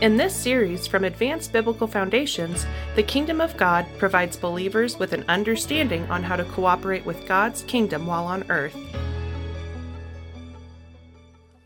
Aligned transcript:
In 0.00 0.16
this 0.16 0.34
series 0.34 0.86
from 0.86 1.04
Advanced 1.04 1.52
Biblical 1.52 1.86
Foundations, 1.86 2.64
the 2.96 3.02
Kingdom 3.02 3.38
of 3.38 3.54
God 3.58 3.84
provides 3.98 4.34
believers 4.34 4.98
with 4.98 5.12
an 5.12 5.26
understanding 5.28 6.10
on 6.10 6.22
how 6.22 6.36
to 6.36 6.44
cooperate 6.44 7.04
with 7.04 7.28
God's 7.28 7.64
kingdom 7.64 8.06
while 8.06 8.24
on 8.24 8.42
earth. 8.48 8.74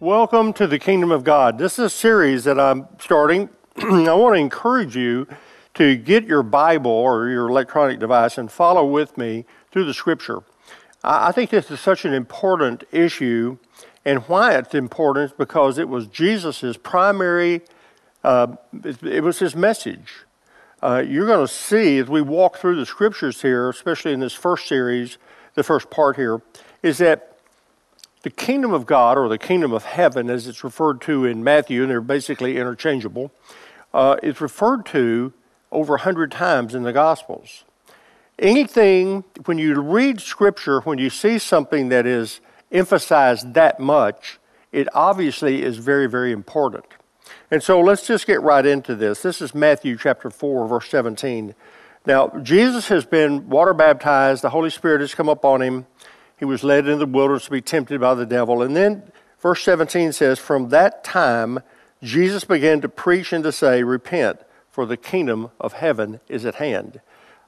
Welcome 0.01 0.53
to 0.55 0.67
the 0.67 0.81
Kingdom 0.81 1.13
of 1.13 1.23
God. 1.23 1.59
This 1.59 1.75
is 1.75 1.85
a 1.85 1.91
series 1.91 2.43
that 2.43 2.59
I'm 2.59 2.89
starting. 2.99 3.51
I 3.77 4.13
want 4.15 4.35
to 4.35 4.41
encourage 4.41 4.97
you 4.97 5.29
to 5.75 5.95
get 5.95 6.25
your 6.25 6.43
Bible 6.43 6.91
or 6.91 7.29
your 7.29 7.49
electronic 7.49 8.01
device 8.01 8.37
and 8.37 8.51
follow 8.51 8.85
with 8.85 9.17
me 9.17 9.45
through 9.71 9.85
the 9.85 9.95
scripture. 9.95 10.43
I 11.05 11.31
think 11.31 11.51
this 11.51 11.71
is 11.71 11.79
such 11.79 12.05
an 12.05 12.13
important 12.13 12.83
issue, 12.91 13.59
and 14.05 14.25
why 14.25 14.57
it's 14.57 14.75
important 14.75 15.31
is 15.31 15.37
because 15.39 15.79
it 15.79 15.89
was 15.89 16.09
Jesus' 16.09 16.77
primary, 16.77 17.63
uh, 18.25 18.57
it, 18.83 19.23
was 19.23 19.39
his 19.39 19.55
message. 19.55 20.25
Uh, 20.83 21.03
you're 21.07 21.27
going 21.27 21.47
to 21.47 21.53
see 21.53 21.99
as 21.99 22.09
we 22.09 22.23
walk 22.23 22.57
through 22.57 22.77
the 22.77 22.87
scriptures 22.87 23.43
here, 23.43 23.69
especially 23.69 24.13
in 24.13 24.21
this 24.21 24.33
first 24.33 24.67
series, 24.67 25.19
the 25.55 25.63
first 25.63 25.91
part 25.91 26.17
here, 26.17 26.43
is 26.83 26.99
that 26.99 27.39
the 28.23 28.31
kingdom 28.31 28.73
of 28.73 28.87
God 28.87 29.19
or 29.19 29.29
the 29.29 29.39
kingdom 29.39 29.73
of 29.73 29.85
heaven, 29.85 30.31
as 30.31 30.47
it's 30.47 30.65
referred 30.65 31.03
to 31.03 31.27
in 31.27 31.45
Matthew, 31.45 31.83
and 31.83 31.91
they're 31.91 32.01
basically 32.01 32.57
interchangeable, 32.57 33.31
uh, 33.93 34.17
is 34.23 34.41
referred 34.41 34.87
to 34.87 35.33
over 35.71 35.97
a 35.97 36.01
hundred 36.01 36.33
times 36.33 36.75
in 36.75 36.83
the 36.83 36.93
Gospels. 36.93 37.65
Anything, 38.39 39.25
when 39.45 39.59
you 39.59 39.79
read 39.81 40.21
Scripture, 40.21 40.81
when 40.81 40.99
you 40.99 41.11
see 41.11 41.39
something 41.39 41.91
that 41.91 42.07
is 42.07 42.41
emphasized 42.73 43.55
that 43.55 43.79
much, 43.79 44.39
it 44.73 44.89
obviously 44.95 45.63
is 45.63 45.77
very, 45.77 46.09
very 46.09 46.33
important. 46.33 46.87
And 47.55 47.63
so 47.63 47.79
let's 47.79 48.05
just 48.05 48.27
get 48.27 48.43
right 48.43 48.67
into 48.67 48.97
this. 48.97 49.23
This 49.23 49.41
is 49.41 49.55
Matthew 49.55 49.97
chapter 49.97 50.29
4, 50.29 50.67
verse 50.67 50.89
17. 50.89 51.55
Now, 52.05 52.27
Jesus 52.43 52.89
has 52.89 53.07
been 53.07 53.49
water 53.49 53.73
baptized, 53.73 54.43
the 54.43 54.51
Holy 54.51 54.71
Spirit 54.71 55.03
has 55.03 55.15
come 55.15 55.29
upon 55.29 55.63
him. 55.63 55.87
He 56.37 56.45
was 56.45 56.65
led 56.65 56.89
into 56.89 56.97
the 56.97 57.07
wilderness 57.07 57.45
to 57.45 57.53
be 57.53 57.61
tempted 57.61 58.01
by 58.01 58.15
the 58.15 58.27
devil. 58.27 58.61
And 58.61 58.75
then 58.75 59.05
verse 59.39 59.63
17 59.63 60.11
says, 60.11 60.41
From 60.41 60.71
that 60.71 61.05
time, 61.05 61.61
Jesus 62.03 62.43
began 62.43 62.81
to 62.81 62.89
preach 62.89 63.33
and 63.33 63.45
to 63.45 63.53
say, 63.53 63.85
Repent, 63.85 64.41
for 64.69 64.85
the 64.85 64.97
kingdom 64.97 65.53
of 65.61 65.75
heaven 65.75 66.19
is 66.29 66.45
at 66.45 66.57
hand. 66.57 67.01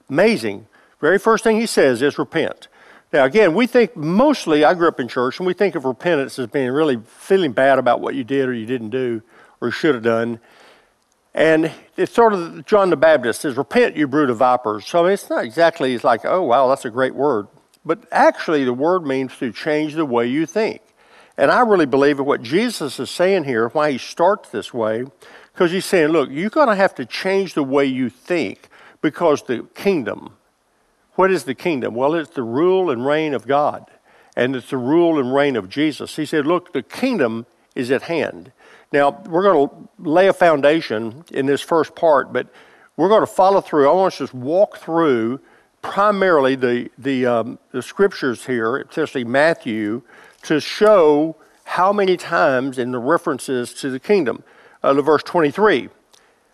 Amazing. 0.09 0.67
Very 1.01 1.19
first 1.19 1.43
thing 1.43 1.59
he 1.59 1.65
says 1.65 2.01
is 2.01 2.17
repent. 2.17 2.69
Now, 3.11 3.25
again, 3.25 3.53
we 3.53 3.67
think 3.67 3.97
mostly, 3.97 4.63
I 4.63 4.73
grew 4.73 4.87
up 4.87 5.01
in 5.01 5.09
church, 5.09 5.37
and 5.37 5.45
we 5.45 5.53
think 5.53 5.75
of 5.75 5.83
repentance 5.83 6.39
as 6.39 6.47
being 6.47 6.71
really 6.71 6.97
feeling 7.05 7.51
bad 7.51 7.77
about 7.77 7.99
what 7.99 8.15
you 8.15 8.23
did 8.23 8.47
or 8.47 8.53
you 8.53 8.65
didn't 8.65 8.91
do 8.91 9.21
or 9.61 9.71
should 9.71 9.95
have 9.95 10.03
done. 10.03 10.39
And 11.33 11.71
it's 11.95 12.13
sort 12.13 12.33
of 12.33 12.65
John 12.65 12.89
the 12.89 12.97
Baptist 12.97 13.41
says, 13.41 13.57
Repent, 13.57 13.95
you 13.95 14.07
brood 14.07 14.29
of 14.29 14.37
vipers. 14.37 14.87
So 14.87 15.05
it's 15.05 15.29
not 15.29 15.45
exactly, 15.45 15.93
it's 15.93 16.03
like, 16.03 16.25
oh, 16.25 16.41
wow, 16.41 16.67
that's 16.67 16.85
a 16.85 16.89
great 16.89 17.13
word. 17.13 17.47
But 17.85 18.05
actually, 18.11 18.63
the 18.63 18.73
word 18.73 19.05
means 19.05 19.37
to 19.37 19.51
change 19.51 19.93
the 19.93 20.05
way 20.05 20.27
you 20.27 20.45
think. 20.45 20.81
And 21.37 21.51
I 21.51 21.61
really 21.61 21.85
believe 21.85 22.17
that 22.17 22.23
what 22.23 22.41
Jesus 22.41 22.99
is 22.99 23.11
saying 23.11 23.43
here, 23.43 23.69
why 23.69 23.91
he 23.91 23.97
starts 23.99 24.49
this 24.49 24.73
way, 24.73 25.05
because 25.53 25.71
he's 25.71 25.85
saying, 25.85 26.09
look, 26.09 26.29
you're 26.31 26.49
going 26.49 26.69
to 26.69 26.75
have 26.75 26.95
to 26.95 27.05
change 27.05 27.53
the 27.53 27.63
way 27.63 27.85
you 27.85 28.09
think 28.09 28.69
because 29.01 29.43
the 29.43 29.67
kingdom, 29.75 30.33
what 31.13 31.31
is 31.31 31.43
the 31.43 31.55
kingdom? 31.55 31.93
Well, 31.93 32.15
it's 32.15 32.31
the 32.31 32.43
rule 32.43 32.89
and 32.89 33.05
reign 33.05 33.33
of 33.33 33.47
God, 33.47 33.89
and 34.35 34.55
it's 34.55 34.71
the 34.71 34.77
rule 34.77 35.19
and 35.19 35.33
reign 35.33 35.55
of 35.55 35.69
Jesus. 35.69 36.15
He 36.15 36.25
said, 36.25 36.45
Look, 36.45 36.73
the 36.73 36.83
kingdom 36.83 37.45
is 37.75 37.91
at 37.91 38.03
hand. 38.03 38.51
Now, 38.91 39.21
we're 39.27 39.43
going 39.43 39.69
to 39.69 39.89
lay 39.99 40.27
a 40.27 40.33
foundation 40.33 41.25
in 41.31 41.45
this 41.45 41.61
first 41.61 41.95
part, 41.95 42.31
but 42.31 42.47
we're 42.95 43.09
going 43.09 43.21
to 43.21 43.27
follow 43.27 43.61
through. 43.61 43.89
I 43.89 43.93
want 43.93 44.13
to 44.13 44.19
just 44.19 44.33
walk 44.33 44.77
through 44.77 45.39
primarily 45.81 46.55
the, 46.55 46.89
the, 46.97 47.25
um, 47.25 47.59
the 47.71 47.81
scriptures 47.81 48.45
here, 48.45 48.77
especially 48.77 49.23
Matthew, 49.23 50.01
to 50.43 50.59
show 50.59 51.35
how 51.65 51.91
many 51.91 52.15
times 52.15 52.77
in 52.77 52.91
the 52.91 52.99
references 52.99 53.73
to 53.75 53.89
the 53.89 53.99
kingdom. 53.99 54.43
Uh, 54.81 54.93
the 54.93 55.01
verse 55.01 55.23
23 55.23 55.89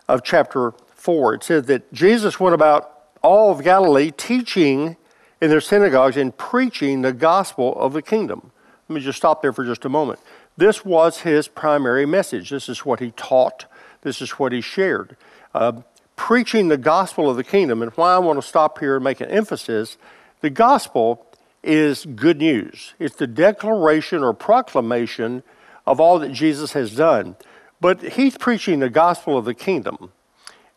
of 0.07 0.23
chapter 0.23 0.73
4, 0.95 1.35
it 1.35 1.43
says 1.43 1.65
that 1.67 1.93
Jesus 1.93 2.39
went 2.39 2.55
about 2.55 2.89
all 3.21 3.51
of 3.51 3.63
Galilee, 3.63 4.11
teaching 4.11 4.97
in 5.39 5.49
their 5.49 5.61
synagogues 5.61 6.17
and 6.17 6.35
preaching 6.35 7.03
the 7.03 7.13
gospel 7.13 7.73
of 7.79 7.93
the 7.93 8.01
kingdom. 8.01 8.51
Let 8.89 8.95
me 8.95 9.01
just 9.01 9.17
stop 9.17 9.41
there 9.41 9.53
for 9.53 9.63
just 9.63 9.85
a 9.85 9.89
moment. 9.89 10.19
This 10.57 10.85
was 10.85 11.21
his 11.21 11.47
primary 11.47 12.05
message. 12.05 12.49
This 12.49 12.69
is 12.69 12.85
what 12.85 12.99
he 12.99 13.11
taught. 13.11 13.65
This 14.01 14.21
is 14.21 14.31
what 14.31 14.51
he 14.51 14.61
shared. 14.61 15.17
Uh, 15.53 15.81
preaching 16.15 16.67
the 16.67 16.77
gospel 16.77 17.29
of 17.29 17.37
the 17.37 17.43
kingdom. 17.43 17.81
And 17.81 17.91
why 17.93 18.13
I 18.13 18.19
want 18.19 18.39
to 18.41 18.47
stop 18.47 18.79
here 18.79 18.95
and 18.95 19.03
make 19.03 19.21
an 19.21 19.29
emphasis 19.29 19.97
the 20.41 20.49
gospel 20.49 21.25
is 21.63 22.05
good 22.05 22.39
news, 22.39 22.93
it's 22.99 23.15
the 23.15 23.27
declaration 23.27 24.21
or 24.21 24.33
proclamation 24.33 25.41
of 25.87 26.01
all 26.01 26.19
that 26.19 26.33
Jesus 26.33 26.73
has 26.73 26.93
done. 26.93 27.37
But 27.79 28.01
he's 28.01 28.37
preaching 28.37 28.79
the 28.79 28.89
gospel 28.89 29.37
of 29.37 29.45
the 29.45 29.53
kingdom. 29.53 30.11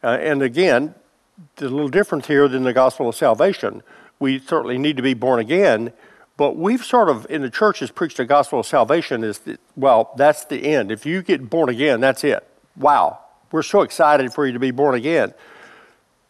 Uh, 0.05 0.19
and 0.21 0.41
again, 0.41 0.95
there's 1.57 1.73
a 1.73 1.75
little 1.75 1.91
different 1.91 2.27
here 2.27 2.47
than 2.47 2.63
the 2.63 2.73
gospel 2.73 3.09
of 3.09 3.17
salvation. 3.17 3.83
We 4.21 4.39
certainly 4.39 4.79
need 4.79 4.97
to 4.97 5.03
be 5.03 5.15
born 5.15 5.41
again, 5.41 5.93
but 6.37 6.57
we've 6.57 6.85
sort 6.85 7.09
of, 7.09 7.27
in 7.31 7.43
the 7.43 7.51
church, 7.51 7.79
has 7.81 7.91
preached 7.91 8.19
the 8.19 8.27
gospel 8.27 8.61
of 8.61 8.67
salvation 8.67 9.25
is, 9.25 9.39
that, 9.41 9.61
well, 9.75 10.13
that's 10.17 10.45
the 10.45 10.67
end. 10.67 10.93
If 10.93 11.07
you 11.07 11.23
get 11.23 11.49
born 11.49 11.69
again, 11.69 12.01
that's 12.01 12.25
it. 12.25 12.47
Wow. 12.77 13.21
We're 13.51 13.63
so 13.63 13.81
excited 13.83 14.33
for 14.35 14.47
you 14.47 14.53
to 14.53 14.59
be 14.59 14.71
born 14.71 14.95
again. 14.95 15.33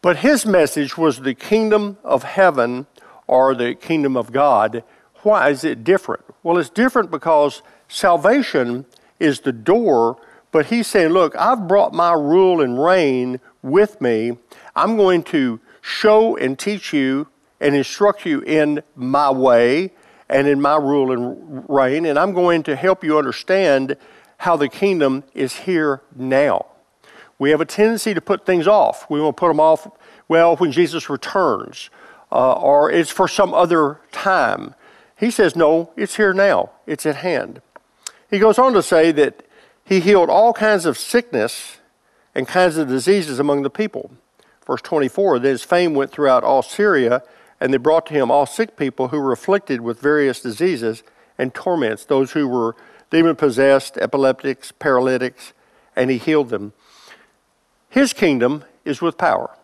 But 0.01 0.17
his 0.17 0.45
message 0.45 0.97
was 0.97 1.19
the 1.19 1.33
kingdom 1.33 1.97
of 2.03 2.23
heaven 2.23 2.87
or 3.25 3.53
the 3.53 3.75
kingdom 3.75 4.15
of 4.15 4.31
God. 4.31 4.83
Why 5.23 5.49
is 5.49 5.63
it 5.63 5.83
different? 5.83 6.23
Well, 6.43 6.57
it's 6.57 6.69
different 6.69 7.11
because 7.11 7.61
salvation 7.89 8.85
is 9.19 9.41
the 9.41 9.51
door, 9.51 10.17
but 10.51 10.67
he's 10.67 10.87
saying, 10.87 11.09
Look, 11.09 11.35
I've 11.35 11.67
brought 11.67 11.93
my 11.93 12.13
rule 12.13 12.61
and 12.61 12.81
reign 12.81 13.41
with 13.61 13.99
me. 13.99 14.37
I'm 14.75 14.95
going 14.95 15.23
to 15.23 15.59
show 15.81 16.37
and 16.37 16.57
teach 16.57 16.93
you 16.93 17.27
and 17.59 17.75
instruct 17.75 18.25
you 18.25 18.41
in 18.41 18.83
my 18.95 19.31
way 19.31 19.91
and 20.29 20.47
in 20.47 20.61
my 20.61 20.75
rule 20.75 21.11
and 21.11 21.65
reign, 21.69 22.05
and 22.05 22.19
I'm 22.19 22.33
going 22.33 22.63
to 22.63 22.75
help 22.75 23.03
you 23.03 23.17
understand 23.17 23.97
how 24.37 24.55
the 24.55 24.69
kingdom 24.69 25.23
is 25.33 25.53
here 25.53 26.01
now. 26.15 26.65
We 27.39 27.51
have 27.51 27.61
a 27.61 27.65
tendency 27.65 28.13
to 28.13 28.21
put 28.21 28.45
things 28.45 28.67
off. 28.67 29.09
We 29.09 29.21
want 29.21 29.37
to 29.37 29.39
put 29.39 29.47
them 29.47 29.59
off, 29.59 29.87
well, 30.27 30.55
when 30.55 30.71
Jesus 30.71 31.09
returns, 31.09 31.89
uh, 32.31 32.53
or 32.53 32.91
it's 32.91 33.11
for 33.11 33.27
some 33.27 33.53
other 33.53 33.99
time. 34.11 34.75
He 35.17 35.31
says, 35.31 35.55
no, 35.55 35.91
it's 35.95 36.17
here 36.17 36.33
now, 36.33 36.71
it's 36.85 37.05
at 37.05 37.17
hand. 37.17 37.61
He 38.29 38.39
goes 38.39 38.59
on 38.59 38.73
to 38.73 38.83
say 38.83 39.11
that 39.13 39.43
he 39.83 39.99
healed 39.99 40.29
all 40.29 40.53
kinds 40.53 40.85
of 40.85 40.97
sickness 40.97 41.77
and 42.35 42.47
kinds 42.47 42.77
of 42.77 42.87
diseases 42.87 43.39
among 43.39 43.63
the 43.63 43.69
people. 43.69 44.11
Verse 44.65 44.81
24, 44.81 45.39
that 45.39 45.47
his 45.47 45.63
fame 45.63 45.93
went 45.93 46.11
throughout 46.11 46.43
all 46.43 46.61
Syria, 46.61 47.23
and 47.59 47.73
they 47.73 47.77
brought 47.77 48.05
to 48.07 48.13
him 48.13 48.29
all 48.29 48.45
sick 48.45 48.77
people 48.77 49.09
who 49.09 49.19
were 49.19 49.31
afflicted 49.31 49.81
with 49.81 49.99
various 49.99 50.41
diseases 50.41 51.03
and 51.37 51.53
torments, 51.53 52.05
those 52.05 52.31
who 52.31 52.47
were 52.47 52.75
demon 53.09 53.35
possessed, 53.35 53.97
epileptics, 53.97 54.71
paralytics, 54.71 55.53
and 55.95 56.09
he 56.09 56.17
healed 56.17 56.49
them. 56.49 56.73
His 57.89 58.13
kingdom 58.13 58.63
is 58.85 59.01
with 59.01 59.17
power. 59.17 59.55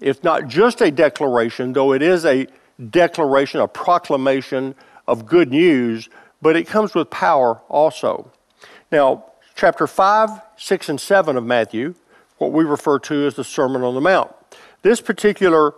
It's 0.00 0.22
not 0.22 0.46
just 0.46 0.80
a 0.80 0.90
declaration, 0.90 1.72
though 1.72 1.92
it 1.92 2.02
is 2.02 2.24
a 2.24 2.46
declaration, 2.90 3.60
a 3.60 3.68
proclamation 3.68 4.74
of 5.08 5.26
good 5.26 5.50
news, 5.50 6.08
but 6.42 6.56
it 6.56 6.66
comes 6.66 6.94
with 6.94 7.10
power 7.10 7.62
also. 7.68 8.30
Now, 8.92 9.24
chapter 9.54 9.86
5, 9.86 10.30
6, 10.56 10.88
and 10.88 11.00
7 11.00 11.36
of 11.36 11.44
Matthew, 11.44 11.94
what 12.38 12.52
we 12.52 12.64
refer 12.64 12.98
to 13.00 13.26
as 13.26 13.36
the 13.36 13.44
Sermon 13.44 13.82
on 13.82 13.94
the 13.94 14.00
Mount. 14.00 14.32
This 14.82 15.00
particular 15.00 15.74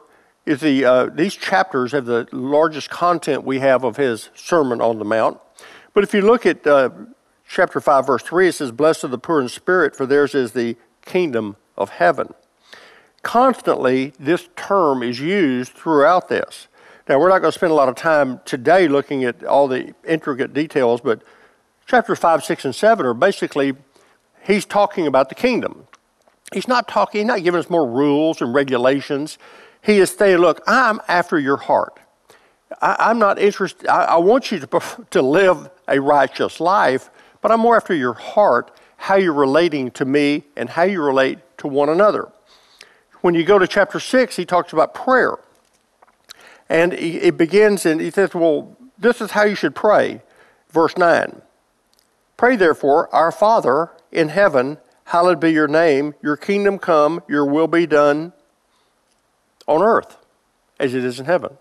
is 0.48 0.60
the, 0.60 0.82
uh, 0.82 1.06
these 1.12 1.34
chapters 1.34 1.92
have 1.92 2.06
the 2.06 2.26
largest 2.32 2.88
content 2.88 3.44
we 3.44 3.58
have 3.58 3.84
of 3.84 3.98
his 3.98 4.30
Sermon 4.34 4.80
on 4.80 4.98
the 4.98 5.04
Mount. 5.04 5.38
But 5.92 6.04
if 6.04 6.14
you 6.14 6.22
look 6.22 6.46
at 6.46 6.66
uh, 6.66 6.88
chapter 7.46 7.82
5, 7.82 8.06
verse 8.06 8.22
3, 8.22 8.48
it 8.48 8.52
says, 8.54 8.72
Blessed 8.72 9.04
are 9.04 9.08
the 9.08 9.18
poor 9.18 9.42
in 9.42 9.50
spirit, 9.50 9.94
for 9.94 10.06
theirs 10.06 10.34
is 10.34 10.52
the 10.52 10.76
kingdom 11.04 11.56
of 11.76 11.90
heaven. 11.90 12.32
Constantly, 13.22 14.14
this 14.18 14.48
term 14.56 15.02
is 15.02 15.20
used 15.20 15.72
throughout 15.72 16.30
this. 16.30 16.68
Now, 17.10 17.18
we're 17.18 17.28
not 17.28 17.40
going 17.40 17.52
to 17.52 17.58
spend 17.58 17.72
a 17.72 17.76
lot 17.76 17.90
of 17.90 17.94
time 17.94 18.40
today 18.46 18.88
looking 18.88 19.24
at 19.24 19.44
all 19.44 19.68
the 19.68 19.94
intricate 20.06 20.54
details, 20.54 21.02
but 21.02 21.22
chapter 21.86 22.16
5, 22.16 22.42
6, 22.42 22.64
and 22.64 22.74
7 22.74 23.04
are 23.04 23.12
basically, 23.12 23.74
he's 24.46 24.64
talking 24.64 25.06
about 25.06 25.28
the 25.28 25.34
kingdom. 25.34 25.86
He's 26.54 26.68
not 26.68 26.88
talking, 26.88 27.20
he's 27.20 27.26
not 27.26 27.42
giving 27.42 27.60
us 27.60 27.68
more 27.68 27.86
rules 27.86 28.40
and 28.40 28.54
regulations. 28.54 29.36
He 29.88 30.00
is 30.00 30.11
saying, 30.11 30.37
Look, 30.37 30.61
I'm 30.67 31.00
after 31.08 31.38
your 31.38 31.56
heart. 31.56 31.99
I, 32.82 33.11
am 33.11 33.19
not 33.19 33.38
interested, 33.38 33.88
I, 33.88 34.05
I 34.05 34.17
want 34.19 34.52
you 34.52 34.61
to, 34.61 35.06
to 35.11 35.23
live 35.23 35.70
a 35.88 35.99
righteous 35.99 36.61
life, 36.61 37.08
but 37.40 37.50
I'm 37.50 37.61
more 37.61 37.75
after 37.75 37.94
your 37.94 38.12
heart 38.12 38.70
how 38.99 39.14
you're 39.14 39.32
relating 39.32 39.90
to 39.93 40.05
me 40.05 40.44
and 40.56 40.69
how 40.69 40.82
you 40.82 41.02
relate 41.02 41.38
to 41.58 41.69
one 41.69 41.88
another. 41.88 42.31
When 43.23 43.32
you 43.32 43.44
go 43.44 43.58
to 43.58 43.67
chapter 43.67 43.99
6, 43.99 44.37
he 44.37 44.44
talks 44.44 44.75
about 44.75 44.93
prayer. 44.93 45.38
And 46.69 46.93
it 46.93 47.38
begins 47.38 47.87
and 47.87 47.99
he 47.99 48.11
says, 48.11 48.34
Well, 48.34 48.76
this 48.99 49.23
is 49.23 49.31
how 49.31 49.44
you 49.44 49.55
should 49.55 49.75
pray. 49.75 50.20
Verse 50.69 50.99
9 50.99 51.41
Pray 52.37 52.56
therefore, 52.56 53.08
Our 53.14 53.32
Father 53.32 53.93
in 54.12 54.29
heaven, 54.29 54.76
hallowed 55.05 55.41
be 55.41 55.50
your 55.50 55.67
name, 55.67 56.14
your 56.23 56.37
kingdom 56.37 56.79
come, 56.79 57.23
your 57.26 57.46
will 57.46 57.69
be 57.69 57.87
done 57.87 58.34
on 59.69 59.82
earth 59.82 60.17
as 60.81 60.94
it 60.94 61.05
is 61.05 61.20
in 61.20 61.26
heaven. 61.26 61.56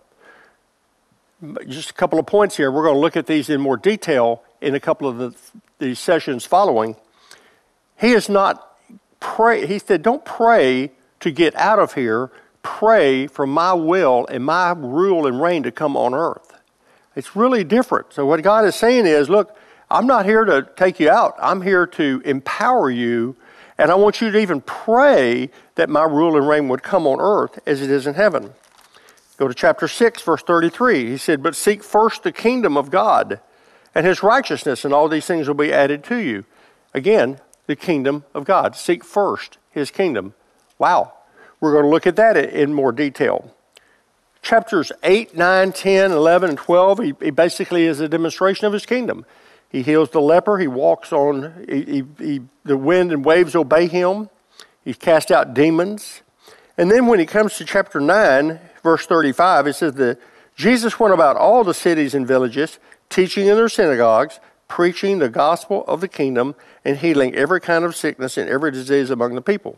Just 1.68 1.92
a 1.92 1.94
couple 1.94 2.18
of 2.18 2.26
points 2.26 2.58
here. 2.58 2.72
We're 2.72 2.84
going 2.84 2.96
to 2.96 3.00
look 3.00 3.16
at 3.16 3.28
these 3.28 3.50
in 3.50 3.62
more 3.62 3.78
detail 3.78 4.42
in 4.60 4.74
a 4.74 4.80
couple 4.80 5.08
of 5.08 5.18
the, 5.20 5.36
these 5.78 6.00
sessions 6.00 6.46
following. 6.46 6.96
He 8.00 8.14
is 8.14 8.28
not 8.28 8.76
pray. 9.20 9.68
He 9.68 9.78
said, 9.78 10.02
"Don't 10.02 10.26
pray 10.26 10.92
to 11.20 11.30
get 11.30 11.56
out 11.56 11.78
of 11.78 11.94
here. 11.94 12.32
Pray 12.64 13.28
for 13.28 13.46
my 13.46 13.74
will 13.74 14.26
and 14.28 14.44
my 14.44 14.72
rule 14.72 15.28
and 15.28 15.40
reign 15.40 15.62
to 15.64 15.72
come 15.72 15.96
on 15.96 16.16
earth." 16.16 16.56
It's 17.16 17.36
really 17.36 17.64
different. 17.64 18.14
So 18.14 18.26
what 18.26 18.42
God 18.42 18.66
is 18.66 18.76
saying 18.76 19.06
is, 19.06 19.30
look, 19.30 19.56
I'm 19.90 20.08
not 20.08 20.26
here 20.26 20.46
to 20.46 20.68
take 20.76 21.00
you 21.00 21.10
out. 21.10 21.36
I'm 21.40 21.62
here 21.62 21.86
to 21.88 22.22
empower 22.26 22.90
you, 22.90 23.36
and 23.78 23.92
I 23.92 23.96
want 23.96 24.22
you 24.22 24.32
to 24.32 24.40
even 24.40 24.62
pray 24.62 25.50
that 25.78 25.90
my 25.90 26.04
rule 26.04 26.36
and 26.36 26.48
reign 26.48 26.68
would 26.68 26.84
come 26.84 27.08
on 27.08 27.20
earth 27.20 27.60
as 27.66 27.82
it 27.82 27.90
is 27.90 28.06
in 28.06 28.16
heaven. 28.16 28.54
Go 29.38 29.48
to 29.48 29.54
chapter 29.54 29.88
6, 29.88 30.22
verse 30.22 30.42
33. 30.42 31.12
He 31.12 31.18
said, 31.18 31.42
But 31.42 31.56
seek 31.56 31.84
first 31.84 32.24
the 32.24 32.32
kingdom 32.32 32.76
of 32.76 32.92
God 32.92 33.40
and 33.96 34.06
his 34.06 34.22
righteousness, 34.22 34.84
and 34.84 34.94
all 34.94 35.08
these 35.08 35.26
things 35.26 35.48
will 35.48 35.56
be 35.56 35.72
added 35.72 36.04
to 36.06 36.18
you. 36.18 36.44
Again, 36.94 37.40
the 37.68 37.76
kingdom 37.76 38.26
of 38.34 38.46
God. 38.46 38.76
Seek 38.76 39.04
first 39.04 39.58
his 39.72 39.92
kingdom. 39.92 40.34
Wow. 40.80 41.14
We're 41.60 41.74
going 41.74 41.86
to 41.86 41.90
look 41.90 42.08
at 42.08 42.16
that 42.16 42.38
in 42.38 42.74
more 42.74 42.92
detail. 42.92 43.54
Chapters 44.42 44.92
8, 45.04 45.36
9, 45.36 45.72
10, 45.72 46.12
11, 46.12 46.50
and 46.50 46.58
12, 46.58 47.00
he, 47.00 47.14
he 47.22 47.30
basically 47.32 47.86
is 47.86 48.00
a 48.00 48.08
demonstration 48.08 48.66
of 48.66 48.74
his 48.74 48.86
kingdom. 48.86 49.26
He 49.70 49.82
heals 49.82 50.12
the 50.12 50.22
leper. 50.22 50.58
He 50.58 50.68
walks 50.68 51.12
on, 51.12 51.66
he, 51.68 52.04
he, 52.18 52.42
the 52.64 52.78
wind 52.78 53.12
and 53.12 53.26
waves 53.26 53.56
obey 53.56 53.88
him. 53.88 54.30
He 54.88 54.94
cast 54.94 55.32
out 55.32 55.54
demons. 55.54 56.22
And 56.78 56.90
then 56.90 57.08
when 57.08 57.20
he 57.20 57.26
comes 57.26 57.58
to 57.58 57.66
chapter 57.66 58.00
9, 58.00 58.58
verse 58.84 59.06
35, 59.06 59.68
it 59.68 59.74
says 59.74 59.96
that 59.96 60.18
Jesus 60.56 60.98
went 60.98 61.14
about 61.14 61.36
all 61.36 61.66
the 61.66 61.74
cities 61.74 62.16
and 62.16 62.26
villages, 62.26 62.80
teaching 63.10 63.48
in 63.48 63.58
their 63.58 63.68
synagogues, 63.68 64.40
preaching 64.70 65.20
the 65.20 65.28
gospel 65.28 65.84
of 65.90 66.00
the 66.00 66.08
kingdom, 66.08 66.56
and 66.86 67.00
healing 67.00 67.36
every 67.36 67.60
kind 67.60 67.84
of 67.84 67.98
sickness 67.98 68.38
and 68.38 68.50
every 68.50 68.72
disease 68.72 69.10
among 69.10 69.36
the 69.36 69.42
people. 69.42 69.78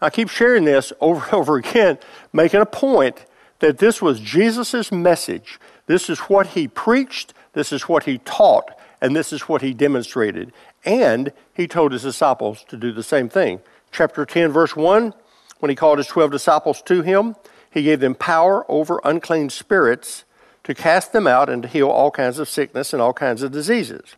I 0.00 0.10
keep 0.10 0.28
sharing 0.28 0.64
this 0.64 0.92
over 1.00 1.24
and 1.26 1.32
over 1.34 1.54
again, 1.54 1.98
making 2.32 2.60
a 2.60 2.66
point 2.66 3.26
that 3.60 3.78
this 3.78 4.02
was 4.02 4.18
Jesus' 4.18 4.90
message. 4.90 5.60
This 5.86 6.10
is 6.10 6.18
what 6.22 6.48
he 6.48 6.66
preached, 6.66 7.34
this 7.52 7.72
is 7.72 7.88
what 7.88 8.02
he 8.02 8.18
taught, 8.18 8.76
and 9.00 9.14
this 9.14 9.32
is 9.32 9.42
what 9.42 9.62
he 9.62 9.72
demonstrated. 9.72 10.52
And 10.84 11.32
he 11.52 11.68
told 11.68 11.92
his 11.92 12.02
disciples 12.02 12.64
to 12.64 12.76
do 12.76 12.90
the 12.90 13.04
same 13.04 13.28
thing. 13.28 13.60
Chapter 13.94 14.26
10, 14.26 14.50
verse 14.50 14.74
1 14.74 15.14
when 15.60 15.70
he 15.70 15.76
called 15.76 15.98
his 15.98 16.08
12 16.08 16.32
disciples 16.32 16.82
to 16.82 17.02
him, 17.02 17.36
he 17.70 17.84
gave 17.84 18.00
them 18.00 18.16
power 18.16 18.66
over 18.68 19.00
unclean 19.04 19.48
spirits 19.50 20.24
to 20.64 20.74
cast 20.74 21.12
them 21.12 21.28
out 21.28 21.48
and 21.48 21.62
to 21.62 21.68
heal 21.68 21.88
all 21.88 22.10
kinds 22.10 22.40
of 22.40 22.48
sickness 22.48 22.92
and 22.92 23.00
all 23.00 23.12
kinds 23.12 23.40
of 23.40 23.52
diseases. 23.52 24.16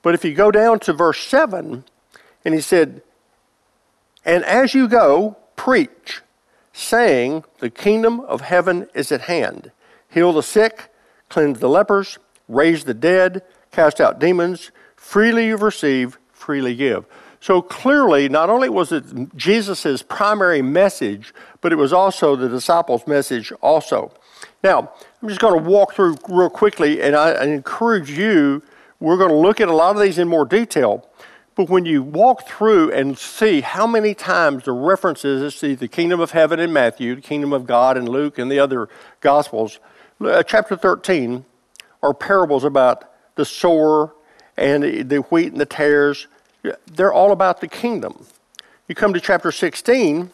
But 0.00 0.14
if 0.14 0.24
you 0.24 0.32
go 0.32 0.50
down 0.50 0.80
to 0.80 0.94
verse 0.94 1.20
7, 1.20 1.84
and 2.44 2.54
he 2.54 2.60
said, 2.62 3.02
And 4.24 4.44
as 4.44 4.74
you 4.74 4.88
go, 4.88 5.36
preach, 5.56 6.22
saying, 6.72 7.44
The 7.60 7.70
kingdom 7.70 8.20
of 8.20 8.40
heaven 8.40 8.88
is 8.94 9.12
at 9.12 9.20
hand. 9.22 9.72
Heal 10.08 10.32
the 10.32 10.42
sick, 10.42 10.90
cleanse 11.28 11.60
the 11.60 11.68
lepers, 11.68 12.18
raise 12.48 12.84
the 12.84 12.94
dead, 12.94 13.42
cast 13.72 14.00
out 14.00 14.18
demons. 14.18 14.70
Freely 14.96 15.48
you 15.48 15.58
receive, 15.58 16.18
freely 16.32 16.74
give. 16.74 17.04
So 17.42 17.60
clearly, 17.60 18.28
not 18.28 18.50
only 18.50 18.68
was 18.68 18.92
it 18.92 19.36
Jesus' 19.36 20.00
primary 20.00 20.62
message, 20.62 21.34
but 21.60 21.72
it 21.72 21.74
was 21.74 21.92
also 21.92 22.36
the 22.36 22.48
disciples' 22.48 23.04
message 23.04 23.50
also. 23.60 24.12
Now, 24.62 24.92
I'm 25.20 25.28
just 25.28 25.40
going 25.40 25.60
to 25.60 25.68
walk 25.68 25.92
through 25.92 26.18
real 26.28 26.48
quickly, 26.48 27.02
and 27.02 27.16
I, 27.16 27.44
encourage 27.44 28.16
you, 28.16 28.62
we're 29.00 29.16
going 29.16 29.30
to 29.30 29.36
look 29.36 29.60
at 29.60 29.66
a 29.66 29.74
lot 29.74 29.96
of 29.96 30.00
these 30.00 30.18
in 30.18 30.28
more 30.28 30.44
detail. 30.44 31.10
But 31.56 31.68
when 31.68 31.84
you 31.84 32.00
walk 32.04 32.46
through 32.46 32.92
and 32.92 33.18
see 33.18 33.60
how 33.60 33.88
many 33.88 34.14
times 34.14 34.62
the 34.62 34.70
references 34.70 35.58
to 35.58 35.74
the 35.74 35.88
kingdom 35.88 36.20
of 36.20 36.30
heaven 36.30 36.60
in 36.60 36.72
Matthew, 36.72 37.16
the 37.16 37.22
kingdom 37.22 37.52
of 37.52 37.66
God 37.66 37.98
in 37.98 38.06
Luke, 38.06 38.38
and 38.38 38.52
the 38.52 38.60
other 38.60 38.88
gospels, 39.20 39.80
uh, 40.20 40.44
chapter 40.44 40.76
13 40.76 41.44
are 42.04 42.14
parables 42.14 42.62
about 42.62 43.10
the 43.34 43.44
sower 43.44 44.14
and 44.56 44.84
the 45.10 45.22
wheat 45.22 45.50
and 45.50 45.60
the 45.60 45.66
tares. 45.66 46.28
They're 46.86 47.12
all 47.12 47.32
about 47.32 47.60
the 47.60 47.68
kingdom. 47.68 48.26
You 48.88 48.94
come 48.94 49.12
to 49.14 49.20
chapter 49.20 49.52
16, 49.52 50.30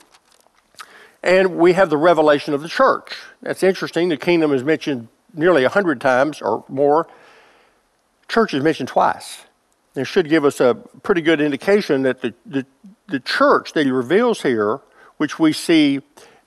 and 1.22 1.56
we 1.56 1.72
have 1.74 1.90
the 1.90 1.96
revelation 1.96 2.54
of 2.54 2.62
the 2.62 2.68
church. 2.68 3.16
That's 3.42 3.62
interesting. 3.62 4.08
The 4.08 4.16
kingdom 4.16 4.52
is 4.52 4.64
mentioned 4.64 5.08
nearly 5.34 5.62
100 5.62 6.00
times 6.00 6.40
or 6.40 6.64
more. 6.68 7.08
Church 8.28 8.54
is 8.54 8.62
mentioned 8.62 8.88
twice. 8.88 9.44
It 9.94 10.06
should 10.06 10.28
give 10.28 10.44
us 10.44 10.60
a 10.60 10.74
pretty 11.02 11.22
good 11.22 11.40
indication 11.40 12.02
that 12.02 12.20
the, 12.20 12.34
the, 12.46 12.66
the 13.08 13.20
church 13.20 13.72
that 13.72 13.86
he 13.86 13.90
reveals 13.90 14.42
here, 14.42 14.80
which 15.16 15.38
we 15.38 15.52
see 15.52 16.00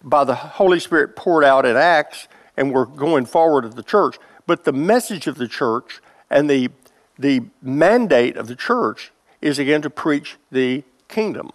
by 0.04 0.24
the 0.24 0.36
Holy 0.36 0.80
Spirit 0.80 1.16
poured 1.16 1.44
out 1.44 1.66
in 1.66 1.75
Acts, 1.75 2.28
and 2.56 2.74
we're 2.74 2.86
going 2.86 3.25
forward 3.25 3.66
of 3.66 3.75
the 3.75 3.83
church, 3.83 4.18
but 4.48 4.63
the 4.63 4.72
message 4.72 5.28
of 5.28 5.36
the 5.36 5.48
church 5.48 6.01
and 6.30 6.50
the, 6.50 6.69
the 7.18 7.42
mandate 7.62 8.38
of 8.38 8.48
the 8.48 8.56
church 8.56 9.12
is 9.42 9.60
again 9.60 9.82
to 9.82 9.90
preach 9.90 10.38
the 10.52 10.84
kingdom. 11.08 11.52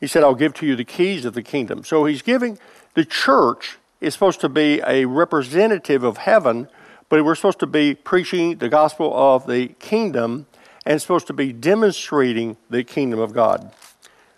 He 0.00 0.06
said, 0.06 0.22
I'll 0.22 0.34
give 0.34 0.54
to 0.54 0.66
you 0.66 0.76
the 0.76 0.84
keys 0.84 1.24
of 1.24 1.34
the 1.34 1.42
kingdom. 1.42 1.84
So 1.84 2.04
he's 2.04 2.22
giving 2.22 2.58
the 2.94 3.04
church 3.04 3.78
is 4.00 4.14
supposed 4.14 4.40
to 4.40 4.48
be 4.48 4.80
a 4.86 5.04
representative 5.06 6.02
of 6.02 6.18
heaven, 6.18 6.68
but 7.08 7.24
we're 7.24 7.34
supposed 7.34 7.60
to 7.60 7.66
be 7.66 7.94
preaching 7.94 8.56
the 8.56 8.68
gospel 8.68 9.12
of 9.14 9.46
the 9.46 9.68
kingdom 9.78 10.46
and 10.84 11.00
supposed 11.00 11.26
to 11.26 11.32
be 11.32 11.52
demonstrating 11.52 12.56
the 12.70 12.84
kingdom 12.84 13.18
of 13.18 13.32
God. 13.32 13.72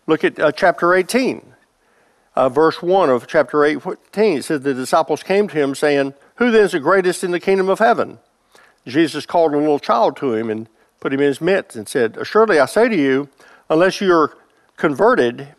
Look 0.06 0.25
at 0.25 0.38
uh, 0.38 0.52
chapter 0.52 0.94
18, 0.94 1.55
uh, 2.35 2.49
verse 2.49 2.83
1 2.83 3.11
of 3.11 3.26
chapter 3.26 3.64
18. 3.64 3.97
It 4.38 4.45
says, 4.45 4.62
The 4.62 4.75
disciples 4.75 5.23
came 5.23 5.49
to 5.49 5.54
him 5.54 5.75
saying, 5.75 6.14
Who 6.37 6.50
then 6.50 6.64
is 6.64 6.73
the 6.73 6.80
greatest 6.80 7.23
in 7.23 7.33
the 7.33 7.40
kingdom 7.40 7.68
of 7.68 7.78
heaven? 7.78 8.18
Jesus 8.87 9.26
called 9.26 9.52
a 9.52 9.59
little 9.59 9.78
child 9.78 10.16
to 10.18 10.35
him 10.35 10.49
and 10.49 10.68
put 11.00 11.12
him 11.12 11.21
in 11.21 11.26
his 11.26 11.40
midst 11.40 11.76
and 11.76 11.88
said, 11.88 12.17
Assuredly 12.17 12.59
I 12.59 12.67
say 12.67 12.88
to 12.88 12.97
you, 12.97 13.28
unless 13.71 14.00
you 14.00 14.12
are 14.12 14.37
converted 14.76 15.55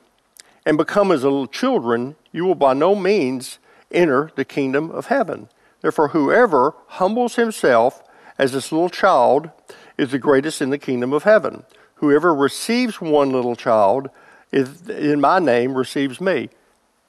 and 0.66 0.78
become 0.78 1.12
as 1.12 1.24
little 1.24 1.48
children, 1.48 2.16
you 2.32 2.46
will 2.46 2.56
by 2.56 2.74
no 2.74 2.96
means 2.96 3.60
enter 3.92 4.32
the 4.36 4.46
kingdom 4.46 4.92
of 4.92 5.08
heaven. 5.08 5.50
Therefore, 5.82 6.10
whoever 6.10 6.74
humbles 6.88 7.36
himself 7.36 8.04
as 8.38 8.52
this 8.52 8.72
little 8.72 8.90
child 8.90 9.52
is 9.98 10.12
the 10.12 10.20
greatest 10.20 10.62
in 10.62 10.70
the 10.70 10.78
kingdom 10.78 11.14
of 11.14 11.24
heaven. 11.24 11.64
Whoever 11.96 12.34
receives 12.34 13.02
one 13.02 13.32
little 13.32 13.56
child 13.56 14.10
in 14.52 15.22
my 15.22 15.40
name 15.40 15.74
receives 15.76 16.20
me. 16.22 16.50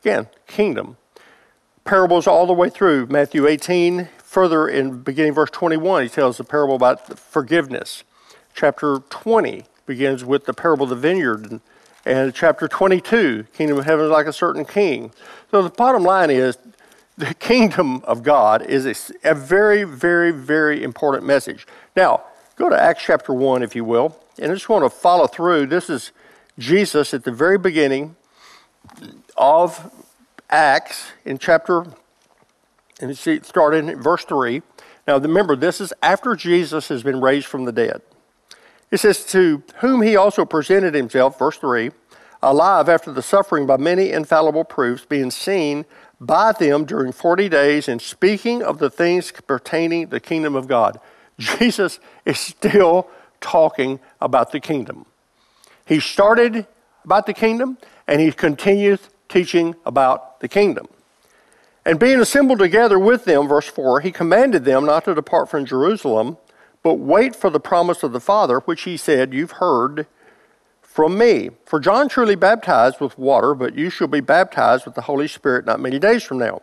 Again, 0.03 0.29
kingdom. 0.47 0.97
Parables 1.85 2.27
all 2.27 2.47
the 2.47 2.53
way 2.53 2.69
through 2.69 3.07
Matthew 3.07 3.47
18, 3.47 4.09
further 4.19 4.69
in 4.69 5.03
beginning 5.03 5.35
verse 5.35 5.51
21, 5.51 6.05
he 6.05 6.09
tells 6.09 6.39
the 6.39 6.45
parable 6.45 6.75
about 6.75 7.19
forgiveness. 7.19 8.05
Chapter 8.55 8.99
20 9.11 9.65
begins 9.87 10.25
with 10.25 10.45
the 10.45 10.55
parable 10.55 10.85
of 10.85 10.91
the 10.91 10.97
vineyard. 10.97 11.61
And, 12.05 12.35
chapter 12.35 12.67
22, 12.67 13.45
kingdom 13.53 13.79
of 13.79 13.85
heaven 13.85 14.07
is 14.07 14.11
like 14.11 14.27
a 14.27 14.33
certain 14.33 14.65
king. 14.65 15.13
So 15.51 15.63
the 15.63 15.71
bottom 15.71 16.03
line 16.03 16.31
is 16.31 16.57
the 17.19 17.35
kingdom 17.39 18.01
of 18.05 18.23
God 18.23 18.63
is 18.63 18.87
a, 18.87 19.31
a 19.31 19.35
very, 19.35 19.85
very, 19.85 20.31
very 20.31 20.83
important 20.83 21.25
message. 21.25 21.67
Now, 21.95 22.23
go 22.57 22.69
to 22.69 22.81
Acts 22.81 23.05
chapter 23.05 23.35
1, 23.35 23.63
if 23.63 23.77
you 23.77 23.85
will, 23.85 24.19
and 24.39 24.51
I 24.51 24.55
just 24.55 24.69
want 24.69 24.85
to 24.85 24.91
follow 24.91 25.27
through. 25.27 25.67
This 25.67 25.91
is 25.91 26.13
Jesus 26.59 27.13
at 27.13 27.25
the 27.25 27.33
very 27.33 27.59
beginning 27.59 28.17
of 29.37 29.93
Acts 30.49 31.13
in 31.25 31.39
chapter, 31.39 31.85
and 33.01 33.17
see, 33.17 33.41
starting 33.43 33.89
in 33.89 34.03
verse 34.03 34.25
3. 34.25 34.63
Now, 35.07 35.19
remember, 35.19 35.57
this 35.57 35.81
is 35.81 35.93
after 36.03 36.35
Jesus 36.35 36.89
has 36.89 37.03
been 37.03 37.21
raised 37.21 37.47
from 37.47 37.65
the 37.65 37.73
dead. 37.73 38.03
It 38.91 38.99
says, 38.99 39.25
To 39.27 39.63
whom 39.77 40.03
he 40.03 40.17
also 40.17 40.45
presented 40.45 40.95
himself, 40.95 41.39
verse 41.39 41.57
3, 41.59 41.91
alive 42.43 42.89
after 42.89 43.13
the 43.13 43.23
suffering 43.23 43.67
by 43.67 43.77
many 43.77 44.11
infallible 44.11 44.65
proofs, 44.65 45.05
being 45.05 45.31
seen 45.31 45.85
by 46.21 46.53
them 46.53 46.85
during 46.85 47.13
40 47.13 47.49
days, 47.49 47.89
and 47.89 48.01
speaking 48.01 48.63
of 48.63 48.79
the 48.79 48.91
things 48.91 49.33
pertaining 49.47 50.09
the 50.09 50.21
kingdom 50.21 50.55
of 50.55 50.69
God. 50.69 51.01
Jesus 51.39 52.01
is 52.25 52.39
still 52.39 53.09
talking 53.41 54.01
about 54.21 54.53
the 54.53 54.61
kingdom. 54.61 55.07
He 55.87 55.99
started 55.99 56.67
about 57.05 57.27
the 57.27 57.33
kingdom 57.33 57.79
and 58.07 58.21
he 58.21 58.31
continues 58.33 59.01
teaching 59.29 59.75
about 59.87 60.41
the 60.41 60.49
kingdom. 60.49 60.87
And 61.87 61.99
being 61.99 62.21
assembled 62.21 62.59
together 62.59 62.99
with 62.99 63.25
them, 63.25 63.49
verse 63.49 63.67
4, 63.67 64.01
he 64.01 64.13
commanded 64.13 64.65
them 64.65 64.85
not 64.85 65.05
to 65.07 65.15
depart 65.15 65.49
from 65.49 65.65
Jerusalem, 65.65 66.37
but 66.83 66.95
wait 66.95 67.37
for 67.37 67.51
the 67.51 67.61
promise 67.61 68.03
of 68.03 68.13
the 68.13 68.21
Father, 68.21 68.61
which 68.61 68.83
he 68.83 68.97
said, 68.97 69.35
You've 69.35 69.53
heard 69.53 70.07
from 70.81 71.17
me. 71.17 71.51
For 71.65 71.79
John 71.79 72.09
truly 72.09 72.35
baptized 72.35 73.01
with 73.01 73.19
water, 73.19 73.55
but 73.55 73.77
you 73.77 73.91
shall 73.91 74.09
be 74.09 74.21
baptized 74.21 74.85
with 74.85 74.95
the 74.95 75.03
Holy 75.03 75.29
Spirit 75.29 75.65
not 75.65 75.81
many 75.81 75.99
days 75.99 76.23
from 76.23 76.39
now. 76.39 76.63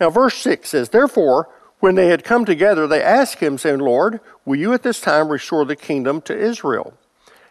Now, 0.00 0.10
verse 0.10 0.36
6 0.38 0.68
says, 0.68 0.88
Therefore, 0.88 1.48
when 1.80 1.94
they 1.94 2.08
had 2.08 2.24
come 2.24 2.44
together, 2.44 2.86
they 2.86 3.02
asked 3.02 3.40
him, 3.40 3.58
saying, 3.58 3.80
Lord, 3.80 4.20
will 4.44 4.56
you 4.56 4.72
at 4.72 4.82
this 4.82 5.00
time 5.00 5.28
restore 5.28 5.64
the 5.64 5.76
kingdom 5.76 6.20
to 6.22 6.36
Israel? 6.36 6.94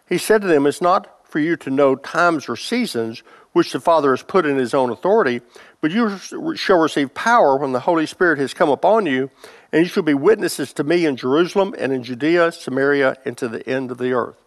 He 0.07 0.17
said 0.17 0.41
to 0.41 0.47
them, 0.47 0.65
It's 0.65 0.81
not 0.81 1.27
for 1.29 1.39
you 1.39 1.55
to 1.57 1.69
know 1.69 1.95
times 1.95 2.49
or 2.49 2.55
seasons 2.55 3.23
which 3.51 3.71
the 3.71 3.79
Father 3.79 4.11
has 4.11 4.23
put 4.23 4.45
in 4.45 4.57
his 4.57 4.73
own 4.73 4.89
authority, 4.89 5.41
but 5.79 5.91
you 5.91 6.17
shall 6.55 6.79
receive 6.79 7.13
power 7.13 7.55
when 7.55 7.71
the 7.71 7.81
Holy 7.81 8.05
Spirit 8.05 8.39
has 8.39 8.53
come 8.53 8.69
upon 8.69 9.05
you, 9.05 9.29
and 9.73 9.81
you 9.81 9.87
shall 9.87 10.03
be 10.03 10.13
witnesses 10.13 10.71
to 10.73 10.83
me 10.83 11.05
in 11.07 11.15
Jerusalem 11.15 11.73
and 11.79 11.91
in 11.91 12.03
Judea, 12.03 12.51
Samaria, 12.51 13.17
and 13.25 13.35
to 13.39 13.47
the 13.47 13.67
end 13.67 13.89
of 13.89 13.97
the 13.97 14.13
earth. 14.13 14.37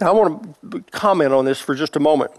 Now, 0.00 0.08
I 0.08 0.12
want 0.12 0.56
to 0.70 0.80
comment 0.90 1.34
on 1.34 1.44
this 1.44 1.60
for 1.60 1.74
just 1.74 1.94
a 1.94 2.00
moment. 2.00 2.30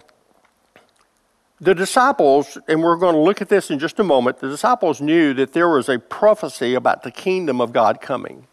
The 1.62 1.75
disciples, 1.75 2.58
and 2.68 2.82
we're 2.82 2.98
going 2.98 3.13
to 3.13 3.22
look 3.22 3.39
at 3.39 3.50
this 3.50 3.70
in 3.70 3.77
just 3.77 4.00
a 4.00 4.04
moment, 4.04 4.39
the 4.39 4.50
disciples 4.50 5.00
knew 5.00 5.36
that 5.36 5.54
there 5.54 5.70
was 5.70 5.88
a 5.88 6.00
prophecy 6.00 6.74
about 6.74 7.04
the 7.04 7.12
kingdom 7.12 7.62
of 7.62 7.72
God 7.72 8.01
coming. 8.01 8.48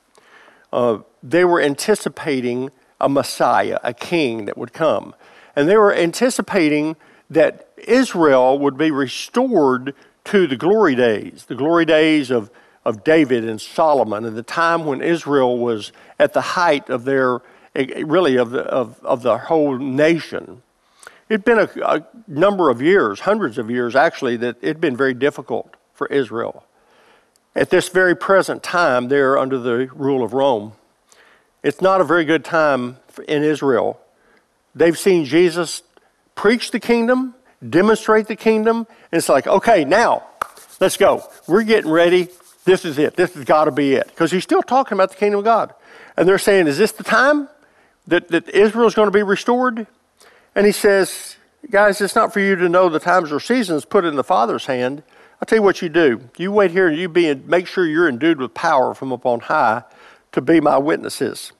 Uh, 0.70 0.98
they 1.22 1.44
were 1.44 1.60
anticipating 1.60 2.70
a 3.00 3.08
Messiah, 3.08 3.78
a 3.82 3.94
king 3.94 4.44
that 4.44 4.58
would 4.58 4.74
come. 4.74 5.14
And 5.56 5.70
they 5.70 5.78
were 5.78 5.92
anticipating 5.92 6.96
that 7.30 7.70
Israel 7.78 8.58
would 8.58 8.76
be 8.76 8.90
restored 8.90 9.94
to 10.24 10.46
the 10.46 10.56
glory 10.56 10.94
days, 10.94 11.46
the 11.46 11.54
glory 11.54 11.86
days 11.86 12.30
of, 12.30 12.50
of 12.84 13.04
David 13.04 13.48
and 13.48 13.60
Solomon, 13.60 14.24
and 14.24 14.36
the 14.36 14.42
time 14.42 14.84
when 14.84 15.00
Israel 15.00 15.58
was 15.58 15.92
at 16.18 16.32
the 16.32 16.40
height 16.40 16.88
of 16.90 17.04
their, 17.04 17.40
really, 17.74 18.36
of 18.36 18.50
the, 18.50 18.62
of, 18.62 19.02
of 19.04 19.22
the 19.22 19.38
whole 19.38 19.78
nation. 19.78 20.62
It'd 21.28 21.44
been 21.44 21.58
a, 21.58 21.70
a 21.84 22.06
number 22.26 22.70
of 22.70 22.82
years, 22.82 23.20
hundreds 23.20 23.56
of 23.58 23.70
years 23.70 23.94
actually, 23.96 24.36
that 24.38 24.56
it'd 24.60 24.80
been 24.80 24.96
very 24.96 25.14
difficult 25.14 25.76
for 25.94 26.06
Israel. 26.08 26.64
At 27.54 27.70
this 27.70 27.88
very 27.88 28.16
present 28.16 28.62
time, 28.62 29.08
they're 29.08 29.38
under 29.38 29.58
the 29.58 29.88
rule 29.94 30.24
of 30.24 30.32
Rome. 30.32 30.72
It's 31.62 31.80
not 31.80 32.00
a 32.00 32.04
very 32.04 32.24
good 32.24 32.44
time 32.44 32.96
in 33.28 33.42
Israel 33.42 34.00
They've 34.74 34.98
seen 34.98 35.24
Jesus 35.24 35.82
preach 36.34 36.70
the 36.70 36.80
kingdom, 36.80 37.34
demonstrate 37.68 38.26
the 38.26 38.36
kingdom, 38.36 38.78
and 38.78 39.18
it's 39.18 39.28
like, 39.28 39.46
okay, 39.46 39.84
now, 39.84 40.24
let's 40.80 40.96
go. 40.96 41.24
We're 41.46 41.62
getting 41.62 41.90
ready. 41.90 42.28
This 42.64 42.84
is 42.84 42.98
it. 42.98 43.16
This 43.16 43.34
has 43.34 43.44
got 43.44 43.64
to 43.64 43.70
be 43.70 43.94
it. 43.94 44.06
Because 44.08 44.30
he's 44.30 44.44
still 44.44 44.62
talking 44.62 44.96
about 44.96 45.10
the 45.10 45.16
kingdom 45.16 45.38
of 45.38 45.44
God. 45.44 45.74
And 46.16 46.28
they're 46.28 46.38
saying, 46.38 46.66
is 46.66 46.78
this 46.78 46.92
the 46.92 47.02
time 47.04 47.48
that, 48.06 48.28
that 48.28 48.48
Israel 48.48 48.86
is 48.86 48.94
going 48.94 49.08
to 49.08 49.12
be 49.12 49.22
restored? 49.22 49.86
And 50.54 50.66
he 50.66 50.72
says, 50.72 51.36
guys, 51.70 52.00
it's 52.00 52.14
not 52.14 52.32
for 52.32 52.40
you 52.40 52.54
to 52.56 52.68
know 52.68 52.88
the 52.88 53.00
times 53.00 53.32
or 53.32 53.40
seasons 53.40 53.84
put 53.84 54.04
in 54.04 54.16
the 54.16 54.24
Father's 54.24 54.66
hand. 54.66 55.02
I'll 55.40 55.46
tell 55.46 55.58
you 55.58 55.62
what 55.62 55.82
you 55.82 55.88
do. 55.88 56.28
You 56.36 56.52
wait 56.52 56.70
here 56.70 56.86
and 56.86 56.96
you 56.96 57.08
be 57.08 57.26
in, 57.26 57.48
make 57.48 57.66
sure 57.66 57.84
you're 57.84 58.08
endued 58.08 58.38
with 58.38 58.54
power 58.54 58.94
from 58.94 59.12
up 59.12 59.26
on 59.26 59.40
high 59.40 59.82
to 60.32 60.40
be 60.40 60.60
my 60.60 60.78
witnesses. 60.78 61.52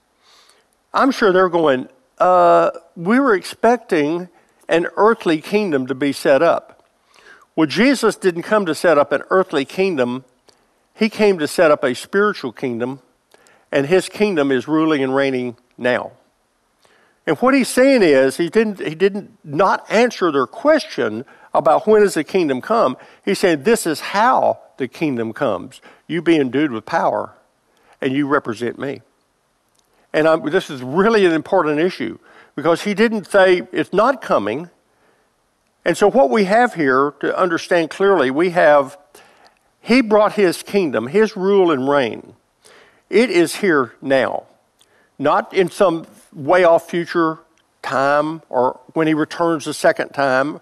I'm 0.94 1.10
sure 1.10 1.32
they're 1.32 1.48
going, 1.48 1.88
uh, 2.18 2.70
we 2.94 3.18
were 3.18 3.34
expecting 3.34 4.28
an 4.68 4.86
earthly 4.96 5.40
kingdom 5.40 5.86
to 5.88 5.94
be 5.94 6.12
set 6.12 6.42
up. 6.42 6.84
Well, 7.56 7.66
Jesus 7.66 8.14
didn't 8.14 8.42
come 8.42 8.66
to 8.66 8.74
set 8.74 8.98
up 8.98 9.10
an 9.12 9.22
earthly 9.30 9.64
kingdom, 9.64 10.24
he 11.02 11.08
came 11.08 11.36
to 11.40 11.48
set 11.48 11.72
up 11.72 11.82
a 11.82 11.96
spiritual 11.96 12.52
kingdom, 12.52 13.00
and 13.72 13.86
his 13.86 14.08
kingdom 14.08 14.52
is 14.52 14.68
ruling 14.68 15.02
and 15.02 15.12
reigning 15.12 15.56
now. 15.76 16.12
And 17.26 17.36
what 17.38 17.54
he's 17.54 17.68
saying 17.68 18.02
is 18.02 18.36
he 18.36 18.48
didn't 18.48 18.78
he 18.78 18.94
didn't 18.94 19.36
not 19.42 19.84
answer 19.90 20.30
their 20.30 20.46
question 20.46 21.24
about 21.52 21.88
when 21.88 22.02
does 22.02 22.14
the 22.14 22.22
kingdom 22.22 22.60
come. 22.60 22.96
He's 23.24 23.40
saying 23.40 23.64
this 23.64 23.84
is 23.84 23.98
how 23.98 24.60
the 24.76 24.86
kingdom 24.86 25.32
comes. 25.32 25.80
You 26.06 26.22
be 26.22 26.36
endued 26.36 26.70
with 26.70 26.86
power 26.86 27.34
and 28.00 28.12
you 28.12 28.28
represent 28.28 28.78
me. 28.78 29.02
And 30.12 30.28
I'm, 30.28 30.48
this 30.50 30.70
is 30.70 30.82
really 30.82 31.26
an 31.26 31.32
important 31.32 31.80
issue 31.80 32.20
because 32.54 32.82
he 32.82 32.94
didn't 32.94 33.26
say 33.26 33.62
it's 33.72 33.92
not 33.92 34.22
coming. 34.22 34.70
And 35.84 35.96
so, 35.96 36.08
what 36.08 36.30
we 36.30 36.44
have 36.44 36.74
here 36.74 37.14
to 37.18 37.36
understand 37.36 37.90
clearly, 37.90 38.30
we 38.30 38.50
have 38.50 38.96
he 39.82 40.00
brought 40.00 40.34
his 40.34 40.62
kingdom, 40.62 41.08
his 41.08 41.36
rule 41.36 41.72
and 41.72 41.88
reign. 41.88 42.34
It 43.10 43.30
is 43.30 43.56
here 43.56 43.92
now, 44.00 44.44
not 45.18 45.52
in 45.52 45.68
some 45.70 46.06
way 46.32 46.64
off 46.64 46.88
future 46.88 47.40
time 47.82 48.42
or 48.48 48.80
when 48.94 49.08
he 49.08 49.12
returns 49.12 49.64
the 49.64 49.74
second 49.74 50.10
time, 50.10 50.60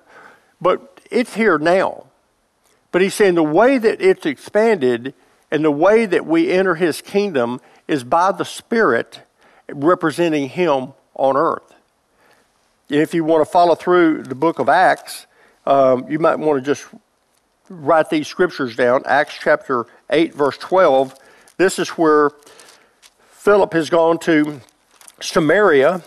but 0.61 1.01
it's 1.11 1.35
here 1.35 1.59
now. 1.59 2.07
But 2.93 3.03
he's 3.03 3.15
saying 3.15 3.35
the 3.35 3.43
way 3.43 3.77
that 3.77 4.01
it's 4.01 4.25
expanded 4.25 5.15
and 5.51 5.65
the 5.65 5.71
way 5.71 6.07
that 6.07 6.27
we 6.27 6.51
enter 6.51 6.75
his 6.75 7.03
kingdom 7.03 7.61
is 7.87 8.03
by 8.03 8.33
the 8.33 8.45
Spirit 8.45 9.21
representing 9.69 10.49
him 10.49 10.95
on 11.15 11.37
earth. 11.37 11.75
If 12.89 13.13
you 13.15 13.23
want 13.23 13.45
to 13.45 13.51
follow 13.51 13.75
through 13.75 14.25
the 14.25 14.35
book 14.35 14.59
of 14.59 14.69
Acts, 14.69 15.27
um, 15.67 16.11
you 16.11 16.19
might 16.19 16.39
want 16.39 16.65
to 16.65 16.65
just 16.65 16.87
write 17.71 18.11
these 18.11 18.27
scriptures 18.27 18.77
down. 18.77 19.03
Acts 19.07 19.39
chapter 19.41 19.87
8, 20.11 20.35
verse 20.35 20.59
12. 20.59 21.15
This 21.57 21.79
is 21.79 21.89
where 21.91 22.31
Philip 23.31 23.73
has 23.73 23.89
gone 23.89 24.19
to 24.21 24.61
Samaria 25.21 26.03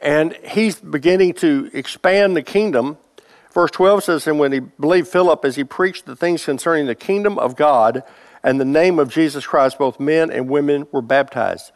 and 0.00 0.36
he's 0.44 0.76
beginning 0.76 1.34
to 1.34 1.70
expand 1.72 2.36
the 2.36 2.42
kingdom. 2.42 2.98
Verse 3.52 3.70
12 3.70 4.04
says, 4.04 4.26
And 4.26 4.38
when 4.38 4.52
he 4.52 4.60
believed 4.60 5.08
Philip 5.08 5.44
as 5.44 5.56
he 5.56 5.64
preached 5.64 6.06
the 6.06 6.16
things 6.16 6.44
concerning 6.44 6.86
the 6.86 6.94
kingdom 6.94 7.38
of 7.38 7.56
God 7.56 8.02
and 8.42 8.60
the 8.60 8.64
name 8.64 8.98
of 8.98 9.10
Jesus 9.10 9.46
Christ, 9.46 9.78
both 9.78 10.00
men 10.00 10.30
and 10.30 10.48
women 10.48 10.86
were 10.92 11.02
baptized. 11.02 11.72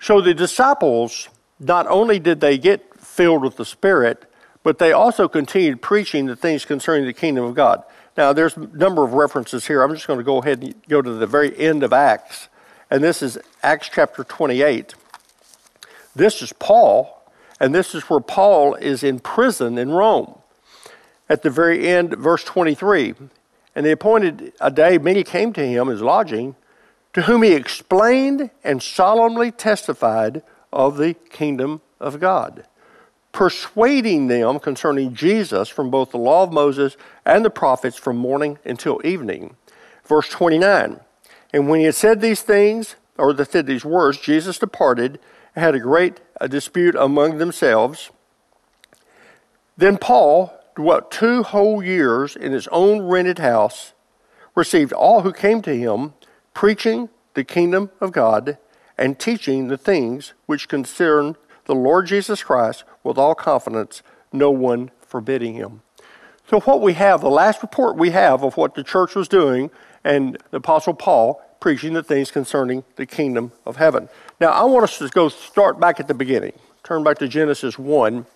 So 0.00 0.20
the 0.20 0.34
disciples, 0.34 1.28
not 1.58 1.86
only 1.86 2.18
did 2.18 2.40
they 2.40 2.58
get 2.58 2.98
filled 2.98 3.42
with 3.42 3.56
the 3.56 3.64
Spirit, 3.64 4.30
but 4.62 4.78
they 4.78 4.92
also 4.92 5.28
continued 5.28 5.80
preaching 5.80 6.26
the 6.26 6.36
things 6.36 6.64
concerning 6.64 7.06
the 7.06 7.12
kingdom 7.12 7.44
of 7.44 7.54
God. 7.54 7.84
Now, 8.16 8.32
there's 8.32 8.56
a 8.56 8.60
number 8.60 9.04
of 9.04 9.12
references 9.12 9.66
here. 9.66 9.82
I'm 9.82 9.94
just 9.94 10.06
going 10.06 10.18
to 10.18 10.24
go 10.24 10.38
ahead 10.38 10.62
and 10.62 10.74
go 10.88 11.02
to 11.02 11.12
the 11.12 11.26
very 11.26 11.56
end 11.58 11.82
of 11.82 11.92
Acts, 11.92 12.48
and 12.90 13.04
this 13.04 13.22
is 13.22 13.38
Acts 13.62 13.90
chapter 13.92 14.24
28. 14.24 14.94
This 16.14 16.40
is 16.40 16.52
Paul, 16.54 17.30
and 17.60 17.74
this 17.74 17.94
is 17.94 18.04
where 18.04 18.20
Paul 18.20 18.74
is 18.74 19.02
in 19.02 19.18
prison 19.18 19.76
in 19.76 19.90
Rome. 19.90 20.38
At 21.28 21.42
the 21.42 21.50
very 21.50 21.88
end, 21.88 22.14
verse 22.14 22.42
23, 22.44 23.14
and 23.74 23.84
they 23.84 23.90
appointed 23.90 24.54
a 24.60 24.70
day 24.70 24.96
many 24.96 25.22
came 25.22 25.52
to 25.52 25.66
him 25.66 25.88
his 25.88 26.00
lodging 26.00 26.56
to 27.12 27.22
whom 27.22 27.42
he 27.42 27.52
explained 27.52 28.50
and 28.64 28.82
solemnly 28.82 29.50
testified 29.50 30.42
of 30.72 30.96
the 30.96 31.14
kingdom 31.14 31.80
of 32.00 32.20
God, 32.20 32.64
persuading 33.36 34.28
them 34.28 34.58
concerning 34.58 35.12
Jesus 35.12 35.68
from 35.68 35.90
both 35.90 36.10
the 36.10 36.16
law 36.16 36.42
of 36.42 36.54
Moses 36.54 36.96
and 37.26 37.44
the 37.44 37.50
prophets 37.50 37.98
from 37.98 38.16
morning 38.16 38.58
until 38.64 38.98
evening. 39.04 39.56
Verse 40.06 40.30
29 40.30 41.00
And 41.52 41.68
when 41.68 41.80
he 41.80 41.84
had 41.84 41.94
said 41.94 42.22
these 42.22 42.40
things, 42.40 42.96
or 43.18 43.36
said 43.44 43.66
these 43.66 43.84
words, 43.84 44.16
Jesus 44.16 44.58
departed 44.58 45.20
and 45.54 45.62
had 45.62 45.74
a 45.74 45.80
great 45.80 46.22
a 46.40 46.48
dispute 46.48 46.94
among 46.94 47.36
themselves. 47.36 48.10
Then 49.76 49.98
Paul 49.98 50.58
dwelt 50.74 51.10
two 51.10 51.42
whole 51.42 51.82
years 51.82 52.36
in 52.36 52.52
his 52.52 52.68
own 52.68 53.02
rented 53.02 53.38
house, 53.38 53.92
received 54.54 54.94
all 54.94 55.20
who 55.20 55.32
came 55.34 55.60
to 55.60 55.76
him 55.76 56.14
preaching 56.54 57.10
the 57.34 57.44
kingdom 57.44 57.90
of 58.00 58.12
God 58.12 58.56
and 58.96 59.18
teaching 59.18 59.68
the 59.68 59.76
things 59.76 60.32
which 60.46 60.70
concern 60.70 61.36
the 61.66 61.74
Lord 61.74 62.06
Jesus 62.06 62.42
Christ 62.42 62.84
with 63.06 63.16
all 63.16 63.34
confidence, 63.34 64.02
no 64.32 64.50
one 64.50 64.90
forbidding 65.00 65.54
him. 65.54 65.82
So, 66.48 66.60
what 66.60 66.80
we 66.80 66.92
have, 66.92 67.20
the 67.22 67.30
last 67.30 67.62
report 67.62 67.96
we 67.96 68.10
have 68.10 68.42
of 68.42 68.56
what 68.56 68.74
the 68.74 68.84
church 68.84 69.14
was 69.14 69.28
doing, 69.28 69.70
and 70.04 70.38
the 70.50 70.58
Apostle 70.58 70.94
Paul 70.94 71.42
preaching 71.60 71.94
the 71.94 72.02
things 72.02 72.30
concerning 72.30 72.84
the 72.96 73.06
kingdom 73.06 73.52
of 73.64 73.76
heaven. 73.76 74.08
Now, 74.40 74.50
I 74.50 74.64
want 74.64 74.84
us 74.84 74.98
to 74.98 75.08
go 75.08 75.28
start 75.28 75.80
back 75.80 75.98
at 75.98 76.06
the 76.06 76.14
beginning, 76.14 76.52
turn 76.84 77.02
back 77.02 77.18
to 77.18 77.28
Genesis 77.28 77.78
1, 77.78 78.26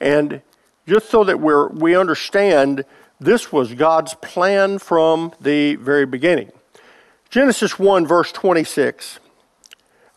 and 0.00 0.42
just 0.86 1.10
so 1.10 1.24
that 1.24 1.40
we're, 1.40 1.68
we 1.68 1.96
understand 1.96 2.84
this 3.18 3.52
was 3.52 3.74
God's 3.74 4.14
plan 4.14 4.78
from 4.78 5.32
the 5.40 5.74
very 5.76 6.06
beginning. 6.06 6.52
Genesis 7.30 7.78
1, 7.78 8.06
verse 8.06 8.32
26. 8.32 9.18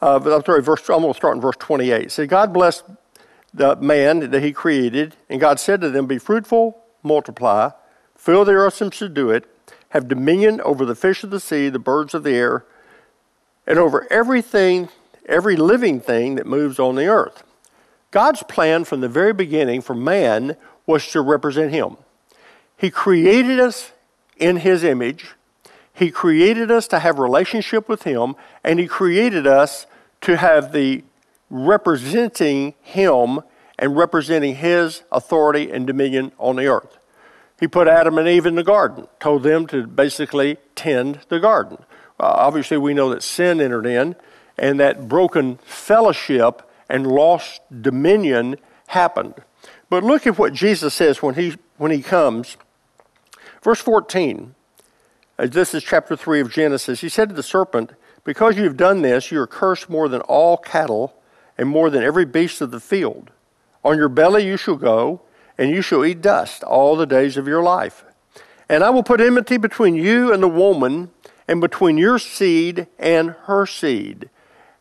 Uh, 0.01 0.19
I'm 0.23 0.43
sorry, 0.43 0.61
verse, 0.61 0.81
I'm 0.89 1.01
going 1.01 1.13
to 1.13 1.17
start 1.17 1.35
in 1.35 1.41
verse 1.41 1.55
28. 1.57 2.19
It 2.19 2.27
God 2.27 2.53
blessed 2.53 2.83
the 3.53 3.75
man 3.75 4.31
that 4.31 4.43
he 4.43 4.51
created. 4.51 5.15
And 5.29 5.39
God 5.39 5.59
said 5.59 5.81
to 5.81 5.89
them, 5.89 6.07
Be 6.07 6.17
fruitful, 6.17 6.81
multiply, 7.03 7.71
fill 8.15 8.45
the 8.45 8.53
earth 8.53 8.81
and 8.81 8.93
subdue 8.93 9.29
it, 9.31 9.45
have 9.89 10.07
dominion 10.07 10.59
over 10.61 10.85
the 10.85 10.95
fish 10.95 11.23
of 11.23 11.29
the 11.29 11.39
sea, 11.39 11.69
the 11.69 11.79
birds 11.79 12.13
of 12.13 12.23
the 12.23 12.33
air, 12.33 12.65
and 13.67 13.77
over 13.77 14.11
everything, 14.11 14.89
every 15.27 15.55
living 15.55 15.99
thing 15.99 16.35
that 16.35 16.47
moves 16.47 16.79
on 16.79 16.95
the 16.95 17.05
earth. 17.05 17.43
God's 18.11 18.43
plan 18.43 18.83
from 18.83 19.01
the 19.01 19.09
very 19.09 19.33
beginning 19.33 19.81
for 19.81 19.95
man 19.95 20.55
was 20.85 21.07
to 21.11 21.21
represent 21.21 21.71
him. 21.71 21.97
He 22.77 22.91
created 22.91 23.59
us 23.59 23.91
in 24.37 24.57
his 24.57 24.83
image. 24.83 25.35
He 25.93 26.11
created 26.11 26.69
us 26.69 26.87
to 26.89 26.99
have 26.99 27.19
relationship 27.19 27.87
with 27.87 28.03
him 28.03 28.35
and 28.63 28.79
he 28.79 28.87
created 28.87 29.47
us 29.47 29.85
to 30.21 30.37
have 30.37 30.73
the 30.73 31.03
representing 31.53 32.73
him 32.81 33.39
and 33.77 33.95
representing 33.95 34.55
his 34.55 35.03
authority 35.11 35.69
and 35.71 35.85
dominion 35.85 36.31
on 36.39 36.55
the 36.55 36.65
earth. 36.65 36.97
He 37.59 37.67
put 37.67 37.87
Adam 37.87 38.17
and 38.17 38.27
Eve 38.27 38.47
in 38.47 38.55
the 38.55 38.63
garden, 38.63 39.07
told 39.19 39.43
them 39.43 39.67
to 39.67 39.85
basically 39.85 40.57
tend 40.75 41.19
the 41.29 41.39
garden. 41.39 41.77
Uh, 42.19 42.25
obviously, 42.25 42.77
we 42.77 42.95
know 42.95 43.11
that 43.11 43.21
sin 43.21 43.61
entered 43.61 43.85
in, 43.85 44.15
and 44.57 44.79
that 44.79 45.07
broken 45.07 45.57
fellowship 45.57 46.67
and 46.89 47.05
lost 47.05 47.61
dominion 47.81 48.57
happened. 48.87 49.35
But 49.89 50.03
look 50.03 50.25
at 50.25 50.39
what 50.39 50.53
Jesus 50.53 50.95
says 50.95 51.21
when 51.21 51.35
he, 51.35 51.55
when 51.77 51.91
he 51.91 52.01
comes. 52.01 52.57
Verse 53.61 53.79
14, 53.79 54.55
uh, 55.37 55.45
this 55.45 55.75
is 55.75 55.83
chapter 55.83 56.15
3 56.15 56.41
of 56.41 56.51
Genesis. 56.51 57.01
He 57.01 57.09
said 57.09 57.29
to 57.29 57.35
the 57.35 57.43
serpent, 57.43 57.91
Because 58.23 58.57
you 58.57 58.63
have 58.63 58.77
done 58.77 59.03
this, 59.03 59.31
you 59.31 59.39
are 59.39 59.47
cursed 59.47 59.87
more 59.87 60.09
than 60.09 60.21
all 60.21 60.57
cattle 60.57 61.13
and 61.63 61.71
more 61.71 61.89
than 61.89 62.03
every 62.03 62.25
beast 62.25 62.59
of 62.59 62.71
the 62.71 62.79
field. 62.81 63.31
On 63.85 63.95
your 63.97 64.09
belly 64.09 64.45
you 64.45 64.57
shall 64.57 64.75
go, 64.75 65.21
and 65.57 65.69
you 65.69 65.81
shall 65.81 66.03
eat 66.03 66.21
dust 66.21 66.61
all 66.61 66.97
the 66.97 67.05
days 67.05 67.37
of 67.37 67.47
your 67.47 67.63
life. 67.63 68.03
And 68.67 68.83
I 68.83 68.89
will 68.89 69.01
put 69.01 69.21
enmity 69.21 69.55
between 69.55 69.95
you 69.95 70.33
and 70.33 70.43
the 70.43 70.49
woman, 70.49 71.11
and 71.47 71.61
between 71.61 71.97
your 71.97 72.19
seed 72.19 72.87
and 72.99 73.31
her 73.45 73.65
seed. 73.65 74.29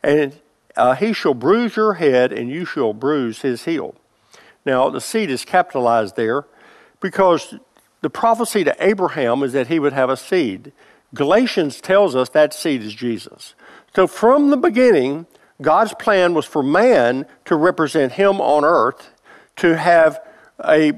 And 0.03 0.41
uh, 0.77 0.97
he 0.97 1.12
shall 1.12 1.35
bruise 1.35 1.77
your 1.77 1.95
head, 1.95 2.33
and 2.33 2.51
you 2.51 2.65
shall 2.65 2.93
bruise 2.93 3.43
his 3.43 3.65
heel. 3.65 3.95
Now, 4.67 4.91
the 4.91 5.01
seed 5.01 5.31
is 5.31 5.45
capitalized 5.45 6.17
there 6.17 6.47
because 6.99 7.55
the 8.01 8.11
prophecy 8.11 8.65
to 8.65 8.75
Abraham 8.81 9.45
is 9.45 9.53
that 9.53 9.69
he 9.69 9.79
would 9.79 9.93
have 9.93 10.11
a 10.11 10.17
seed. 10.17 10.73
Galatians 11.15 11.81
tells 11.81 12.17
us 12.17 12.29
that 12.31 12.53
seed 12.53 12.83
is 12.83 12.93
Jesus. 12.93 13.55
So, 13.95 14.09
from 14.09 14.51
the 14.51 14.57
beginning, 14.57 15.27
God's 15.61 15.95
plan 15.95 16.35
was 16.35 16.45
for 16.45 16.63
man 16.63 17.27
to 17.45 17.57
represent 17.57 18.13
him 18.13 18.41
on 18.41 18.65
earth, 18.65 19.11
to 19.57 19.77
have 19.77 20.21
a, 20.65 20.93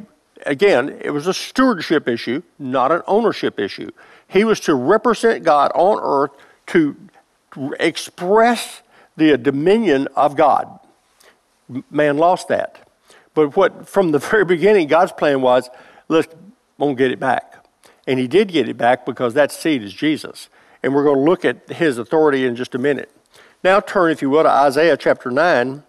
again, 0.47 0.99
it 1.01 1.11
was 1.11 1.27
a 1.27 1.35
stewardship 1.35 2.09
issue, 2.09 2.43
not 2.59 2.93
an 2.93 3.03
ownership 3.07 3.59
issue. 3.59 3.91
He 4.29 4.45
was 4.45 4.61
to 4.61 4.75
represent 4.75 5.45
God 5.45 5.71
on 5.75 5.99
earth 6.03 6.31
to 6.69 6.97
express 7.79 8.83
the 9.17 9.37
dominion 9.37 10.09
of 10.17 10.37
God. 10.37 10.79
Man 11.91 12.17
lost 12.19 12.49
that. 12.49 12.89
But 13.35 13.57
what 13.57 13.89
from 13.89 14.13
the 14.13 14.19
very 14.31 14.45
beginning, 14.45 14.89
God's 14.89 15.13
plan 15.13 15.41
was, 15.41 15.69
let's 16.09 16.29
won't 16.79 16.99
get 16.99 17.11
it 17.11 17.21
back. 17.21 17.65
And 18.07 18.19
he 18.19 18.27
did 18.27 18.49
get 18.49 18.69
it 18.69 18.77
back 18.77 19.07
because 19.07 19.35
that 19.35 19.53
seed 19.53 19.83
is 19.83 19.93
Jesus. 19.93 20.49
And 20.83 20.95
we're 20.95 21.05
going 21.05 21.17
to 21.17 21.23
look 21.23 21.45
at 21.45 21.69
his 21.71 21.99
authority 21.99 22.45
in 22.45 22.57
just 22.57 22.75
a 22.75 22.79
minute. 22.79 23.11
Now 23.65 23.81
turn, 23.81 24.11
if 24.11 24.21
you 24.21 24.29
will, 24.29 24.43
to 24.43 24.51
Isaiah 24.51 24.99
chapter 24.99 25.31
9. 25.31 25.83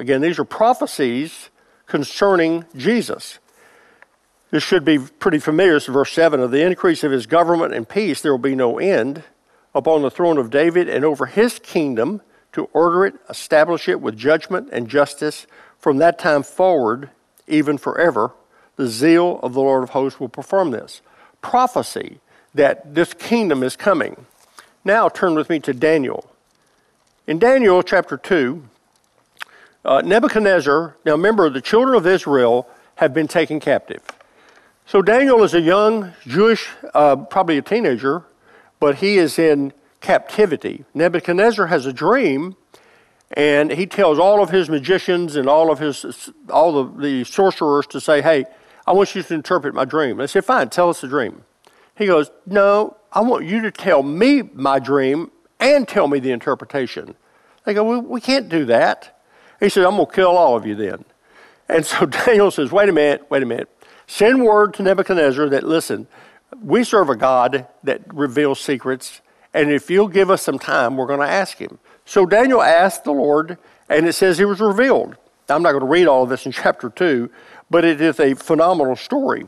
Again, 0.00 0.20
these 0.20 0.40
are 0.40 0.44
prophecies 0.44 1.48
concerning 1.86 2.64
Jesus. 2.76 3.38
This 4.50 4.64
should 4.64 4.84
be 4.84 4.98
pretty 4.98 5.38
familiar. 5.38 5.76
It's 5.76 5.86
verse 5.86 6.12
7 6.12 6.40
Of 6.40 6.50
the 6.50 6.66
increase 6.66 7.04
of 7.04 7.12
his 7.12 7.26
government 7.26 7.72
and 7.72 7.88
peace, 7.88 8.20
there 8.20 8.32
will 8.32 8.38
be 8.38 8.56
no 8.56 8.80
end 8.80 9.22
upon 9.76 10.02
the 10.02 10.10
throne 10.10 10.38
of 10.38 10.50
David 10.50 10.88
and 10.88 11.04
over 11.04 11.26
his 11.26 11.60
kingdom 11.60 12.20
to 12.52 12.64
order 12.72 13.06
it, 13.06 13.14
establish 13.28 13.88
it 13.88 14.00
with 14.00 14.16
judgment 14.16 14.68
and 14.72 14.88
justice 14.88 15.46
from 15.78 15.98
that 15.98 16.18
time 16.18 16.42
forward, 16.42 17.10
even 17.46 17.78
forever. 17.78 18.32
The 18.74 18.88
zeal 18.88 19.38
of 19.40 19.52
the 19.52 19.60
Lord 19.60 19.84
of 19.84 19.90
hosts 19.90 20.18
will 20.18 20.28
perform 20.28 20.72
this. 20.72 21.00
Prophecy 21.42 22.18
that 22.54 22.96
this 22.96 23.14
kingdom 23.14 23.62
is 23.62 23.76
coming. 23.76 24.26
Now 24.84 25.08
turn 25.08 25.36
with 25.36 25.48
me 25.48 25.60
to 25.60 25.72
Daniel 25.72 26.28
in 27.30 27.38
Daniel 27.38 27.80
chapter 27.80 28.16
2, 28.16 28.60
uh, 29.84 30.02
Nebuchadnezzar, 30.04 30.96
now 31.04 31.12
remember, 31.12 31.48
the 31.48 31.60
children 31.60 31.94
of 31.94 32.04
Israel 32.04 32.68
have 32.96 33.14
been 33.14 33.28
taken 33.28 33.60
captive. 33.60 34.02
So 34.84 35.00
Daniel 35.00 35.44
is 35.44 35.54
a 35.54 35.60
young 35.60 36.12
Jewish, 36.26 36.68
uh, 36.92 37.14
probably 37.14 37.56
a 37.56 37.62
teenager, 37.62 38.24
but 38.80 38.96
he 38.96 39.16
is 39.16 39.38
in 39.38 39.72
captivity. 40.00 40.84
Nebuchadnezzar 40.92 41.68
has 41.68 41.86
a 41.86 41.92
dream, 41.92 42.56
and 43.34 43.70
he 43.70 43.86
tells 43.86 44.18
all 44.18 44.42
of 44.42 44.50
his 44.50 44.68
magicians 44.68 45.36
and 45.36 45.48
all 45.48 45.70
of 45.70 45.78
his 45.78 46.30
all 46.52 46.82
the, 46.82 47.00
the 47.00 47.24
sorcerers 47.24 47.86
to 47.86 48.00
say, 48.00 48.22
"Hey, 48.22 48.44
I 48.88 48.92
want 48.92 49.14
you 49.14 49.22
to 49.22 49.34
interpret 49.34 49.72
my 49.72 49.84
dream." 49.84 50.16
They 50.16 50.26
say, 50.26 50.40
"Fine, 50.40 50.70
tell 50.70 50.90
us 50.90 51.00
the 51.00 51.06
dream." 51.06 51.44
He 51.94 52.06
goes, 52.06 52.32
"No, 52.44 52.96
I 53.12 53.20
want 53.20 53.44
you 53.44 53.62
to 53.62 53.70
tell 53.70 54.02
me 54.02 54.42
my 54.52 54.80
dream 54.80 55.30
and 55.60 55.86
tell 55.86 56.08
me 56.08 56.18
the 56.18 56.32
interpretation." 56.32 57.14
They 57.70 57.74
go, 57.74 57.84
well, 57.84 58.02
we 58.02 58.20
can't 58.20 58.48
do 58.48 58.64
that. 58.64 59.16
He 59.60 59.68
said, 59.68 59.84
I'm 59.84 59.94
going 59.94 60.06
to 60.06 60.12
kill 60.12 60.36
all 60.36 60.56
of 60.56 60.66
you 60.66 60.74
then. 60.74 61.04
And 61.68 61.86
so 61.86 62.04
Daniel 62.26 62.50
says, 62.50 62.72
wait 62.72 62.88
a 62.88 62.92
minute, 62.92 63.30
wait 63.30 63.44
a 63.44 63.46
minute. 63.46 63.68
Send 64.08 64.42
word 64.42 64.74
to 64.74 64.82
Nebuchadnezzar 64.82 65.48
that, 65.50 65.62
listen, 65.62 66.08
we 66.60 66.82
serve 66.82 67.10
a 67.10 67.14
God 67.14 67.68
that 67.84 68.12
reveals 68.12 68.58
secrets, 68.58 69.20
and 69.54 69.70
if 69.70 69.88
you'll 69.88 70.08
give 70.08 70.32
us 70.32 70.42
some 70.42 70.58
time, 70.58 70.96
we're 70.96 71.06
going 71.06 71.20
to 71.20 71.28
ask 71.28 71.58
him. 71.58 71.78
So 72.04 72.26
Daniel 72.26 72.60
asked 72.60 73.04
the 73.04 73.12
Lord, 73.12 73.56
and 73.88 74.04
it 74.04 74.14
says 74.14 74.38
he 74.38 74.44
was 74.44 74.58
revealed. 74.58 75.14
I'm 75.48 75.62
not 75.62 75.70
going 75.70 75.84
to 75.84 75.86
read 75.86 76.08
all 76.08 76.24
of 76.24 76.28
this 76.28 76.46
in 76.46 76.50
chapter 76.50 76.90
2, 76.90 77.30
but 77.70 77.84
it 77.84 78.00
is 78.00 78.18
a 78.18 78.34
phenomenal 78.34 78.96
story. 78.96 79.46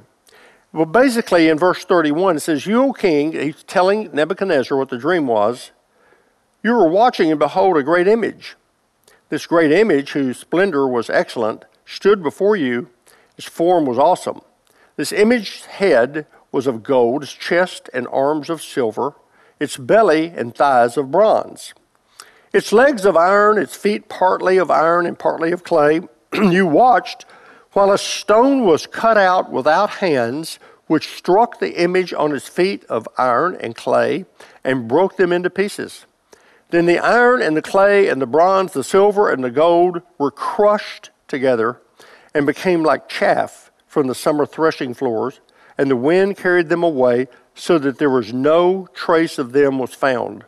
Well, 0.72 0.86
basically, 0.86 1.48
in 1.48 1.58
verse 1.58 1.84
31, 1.84 2.36
it 2.36 2.40
says, 2.40 2.66
You, 2.66 2.84
O 2.84 2.92
king, 2.92 3.32
he's 3.32 3.64
telling 3.64 4.10
Nebuchadnezzar 4.12 4.78
what 4.78 4.90
the 4.90 4.98
dream 4.98 5.26
was. 5.26 5.72
You 6.62 6.74
were 6.74 6.88
watching, 6.88 7.30
and 7.30 7.40
behold, 7.40 7.76
a 7.76 7.82
great 7.82 8.06
image. 8.06 8.56
This 9.30 9.46
great 9.46 9.72
image, 9.72 10.12
whose 10.12 10.38
splendor 10.38 10.86
was 10.86 11.10
excellent, 11.10 11.64
stood 11.84 12.22
before 12.22 12.54
you. 12.54 12.88
Its 13.36 13.48
form 13.48 13.84
was 13.84 13.98
awesome. 13.98 14.42
This 14.96 15.12
image's 15.12 15.64
head 15.66 16.26
was 16.52 16.66
of 16.66 16.82
gold, 16.82 17.24
its 17.24 17.32
chest 17.32 17.90
and 17.92 18.06
arms 18.08 18.48
of 18.48 18.62
silver, 18.62 19.14
its 19.58 19.76
belly 19.76 20.26
and 20.36 20.54
thighs 20.54 20.96
of 20.96 21.10
bronze, 21.10 21.72
its 22.52 22.72
legs 22.72 23.04
of 23.04 23.16
iron, 23.16 23.58
its 23.58 23.74
feet 23.74 24.08
partly 24.08 24.58
of 24.58 24.70
iron 24.70 25.06
and 25.06 25.18
partly 25.18 25.50
of 25.50 25.64
clay. 25.64 26.02
you 26.34 26.66
watched 26.66 27.24
while 27.72 27.90
a 27.90 27.98
stone 27.98 28.64
was 28.64 28.86
cut 28.86 29.16
out 29.16 29.50
without 29.50 29.88
hands, 29.88 30.58
which 30.86 31.16
struck 31.16 31.58
the 31.58 31.80
image 31.82 32.12
on 32.12 32.34
its 32.34 32.46
feet 32.46 32.84
of 32.84 33.08
iron 33.16 33.56
and 33.60 33.74
clay 33.74 34.26
and 34.62 34.86
broke 34.86 35.16
them 35.16 35.32
into 35.32 35.48
pieces. 35.48 36.04
Then 36.72 36.86
the 36.86 36.98
iron 36.98 37.42
and 37.42 37.54
the 37.54 37.60
clay 37.60 38.08
and 38.08 38.20
the 38.20 38.26
bronze, 38.26 38.72
the 38.72 38.82
silver 38.82 39.30
and 39.30 39.44
the 39.44 39.50
gold 39.50 40.00
were 40.16 40.30
crushed 40.30 41.10
together 41.28 41.82
and 42.32 42.46
became 42.46 42.82
like 42.82 43.10
chaff 43.10 43.70
from 43.86 44.06
the 44.06 44.14
summer 44.14 44.46
threshing 44.46 44.94
floors, 44.94 45.40
and 45.76 45.90
the 45.90 45.96
wind 45.96 46.38
carried 46.38 46.70
them 46.70 46.82
away 46.82 47.28
so 47.54 47.78
that 47.78 47.98
there 47.98 48.08
was 48.08 48.32
no 48.32 48.88
trace 48.94 49.38
of 49.38 49.52
them 49.52 49.78
was 49.78 49.92
found. 49.92 50.46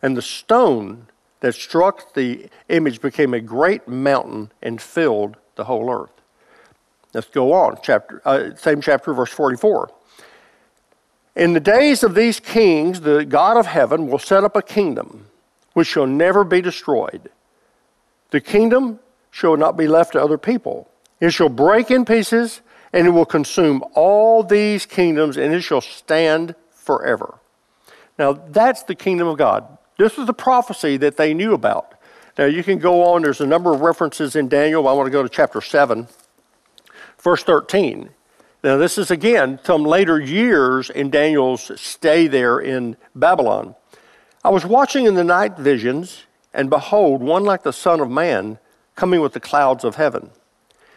And 0.00 0.16
the 0.16 0.22
stone 0.22 1.08
that 1.40 1.54
struck 1.54 2.14
the 2.14 2.48
image 2.70 3.02
became 3.02 3.34
a 3.34 3.40
great 3.40 3.86
mountain 3.86 4.52
and 4.62 4.80
filled 4.80 5.36
the 5.56 5.64
whole 5.64 5.92
earth. 5.92 6.22
Let's 7.12 7.28
go 7.28 7.52
on. 7.52 7.76
Chapter, 7.82 8.22
uh, 8.24 8.54
same 8.56 8.80
chapter, 8.80 9.12
verse 9.12 9.30
44. 9.30 9.90
In 11.34 11.52
the 11.52 11.60
days 11.60 12.02
of 12.02 12.14
these 12.14 12.40
kings, 12.40 13.02
the 13.02 13.26
God 13.26 13.58
of 13.58 13.66
heaven 13.66 14.06
will 14.06 14.18
set 14.18 14.42
up 14.42 14.56
a 14.56 14.62
kingdom 14.62 15.26
which 15.76 15.88
shall 15.88 16.06
never 16.06 16.42
be 16.42 16.62
destroyed. 16.62 17.28
The 18.30 18.40
kingdom 18.40 18.98
shall 19.30 19.58
not 19.58 19.76
be 19.76 19.86
left 19.86 20.12
to 20.12 20.22
other 20.22 20.38
people. 20.38 20.88
It 21.20 21.34
shall 21.34 21.50
break 21.50 21.90
in 21.90 22.06
pieces, 22.06 22.62
and 22.94 23.06
it 23.06 23.10
will 23.10 23.26
consume 23.26 23.84
all 23.92 24.42
these 24.42 24.86
kingdoms, 24.86 25.36
and 25.36 25.52
it 25.52 25.60
shall 25.60 25.82
stand 25.82 26.54
forever. 26.70 27.40
Now, 28.18 28.32
that's 28.32 28.84
the 28.84 28.94
kingdom 28.94 29.28
of 29.28 29.36
God. 29.36 29.76
This 29.98 30.16
was 30.16 30.26
the 30.26 30.32
prophecy 30.32 30.96
that 30.96 31.18
they 31.18 31.34
knew 31.34 31.52
about. 31.52 31.92
Now, 32.38 32.46
you 32.46 32.64
can 32.64 32.78
go 32.78 33.12
on, 33.12 33.20
there's 33.20 33.42
a 33.42 33.46
number 33.46 33.74
of 33.74 33.82
references 33.82 34.34
in 34.34 34.48
Daniel. 34.48 34.88
I 34.88 34.94
want 34.94 35.08
to 35.08 35.10
go 35.10 35.22
to 35.22 35.28
chapter 35.28 35.60
7, 35.60 36.08
verse 37.18 37.42
13. 37.42 38.08
Now, 38.64 38.78
this 38.78 38.96
is 38.96 39.10
again 39.10 39.60
some 39.62 39.84
later 39.84 40.18
years 40.18 40.88
in 40.88 41.10
Daniel's 41.10 41.70
stay 41.78 42.28
there 42.28 42.60
in 42.60 42.96
Babylon. 43.14 43.74
I 44.46 44.48
was 44.48 44.64
watching 44.64 45.06
in 45.06 45.16
the 45.16 45.24
night 45.24 45.58
visions, 45.58 46.22
and 46.54 46.70
behold, 46.70 47.20
one 47.20 47.42
like 47.42 47.64
the 47.64 47.72
Son 47.72 47.98
of 47.98 48.08
Man 48.08 48.60
coming 48.94 49.20
with 49.20 49.32
the 49.32 49.40
clouds 49.40 49.82
of 49.82 49.96
heaven. 49.96 50.30